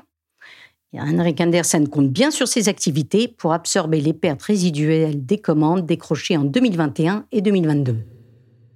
Henrik 0.94 1.42
Andersen 1.42 1.88
compte 1.90 2.12
bien 2.12 2.32
sur 2.32 2.48
ses 2.48 2.70
activités 2.70 3.28
pour 3.28 3.54
absorber 3.54 4.02
les 4.02 4.14
pertes 4.14 4.44
résiduelles 4.44 5.26
des 5.26 5.40
commandes 5.40 5.86
décrochées 5.86 6.38
en 6.38 6.44
2021 6.44 7.26
et 7.32 7.42
2022. 7.42 7.98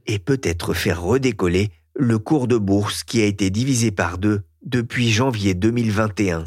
Et 0.07 0.19
peut-être 0.19 0.73
faire 0.73 1.01
redécoller 1.01 1.69
le 1.95 2.19
cours 2.19 2.47
de 2.47 2.57
bourse 2.57 3.03
qui 3.03 3.21
a 3.21 3.25
été 3.25 3.49
divisé 3.49 3.91
par 3.91 4.17
deux 4.17 4.41
depuis 4.63 5.09
janvier 5.09 5.53
2021. 5.53 6.43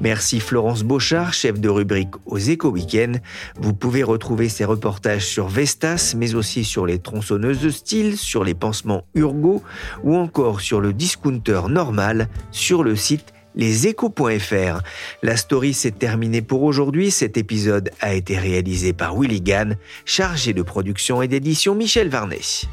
Merci 0.00 0.40
Florence 0.40 0.82
Beauchard, 0.84 1.32
chef 1.32 1.60
de 1.60 1.68
rubrique 1.68 2.14
aux 2.26 2.38
Éco 2.38 2.70
Week-end. 2.70 3.12
Vous 3.58 3.74
pouvez 3.74 4.02
retrouver 4.02 4.48
ces 4.48 4.64
reportages 4.64 5.26
sur 5.26 5.48
Vestas, 5.48 6.14
mais 6.16 6.34
aussi 6.34 6.64
sur 6.64 6.86
les 6.86 6.98
tronçonneuses 6.98 7.60
de 7.60 7.70
style, 7.70 8.16
sur 8.16 8.44
les 8.44 8.54
pansements 8.54 9.04
Urgo 9.14 9.62
ou 10.02 10.16
encore 10.16 10.60
sur 10.60 10.80
le 10.80 10.92
discounter 10.92 11.62
normal 11.68 12.28
sur 12.50 12.82
le 12.84 12.96
site 12.96 13.32
leséchos.fr. 13.54 14.82
La 15.22 15.36
story 15.36 15.74
s'est 15.74 15.90
terminée 15.90 16.42
pour 16.42 16.62
aujourd'hui. 16.62 17.10
Cet 17.10 17.36
épisode 17.36 17.90
a 18.00 18.14
été 18.14 18.38
réalisé 18.38 18.92
par 18.92 19.18
Willy 19.18 19.40
Gann, 19.40 19.76
chargé 20.04 20.52
de 20.52 20.62
production 20.62 21.22
et 21.22 21.28
d'édition 21.28 21.74
Michel 21.74 22.08
Varnet. 22.08 22.68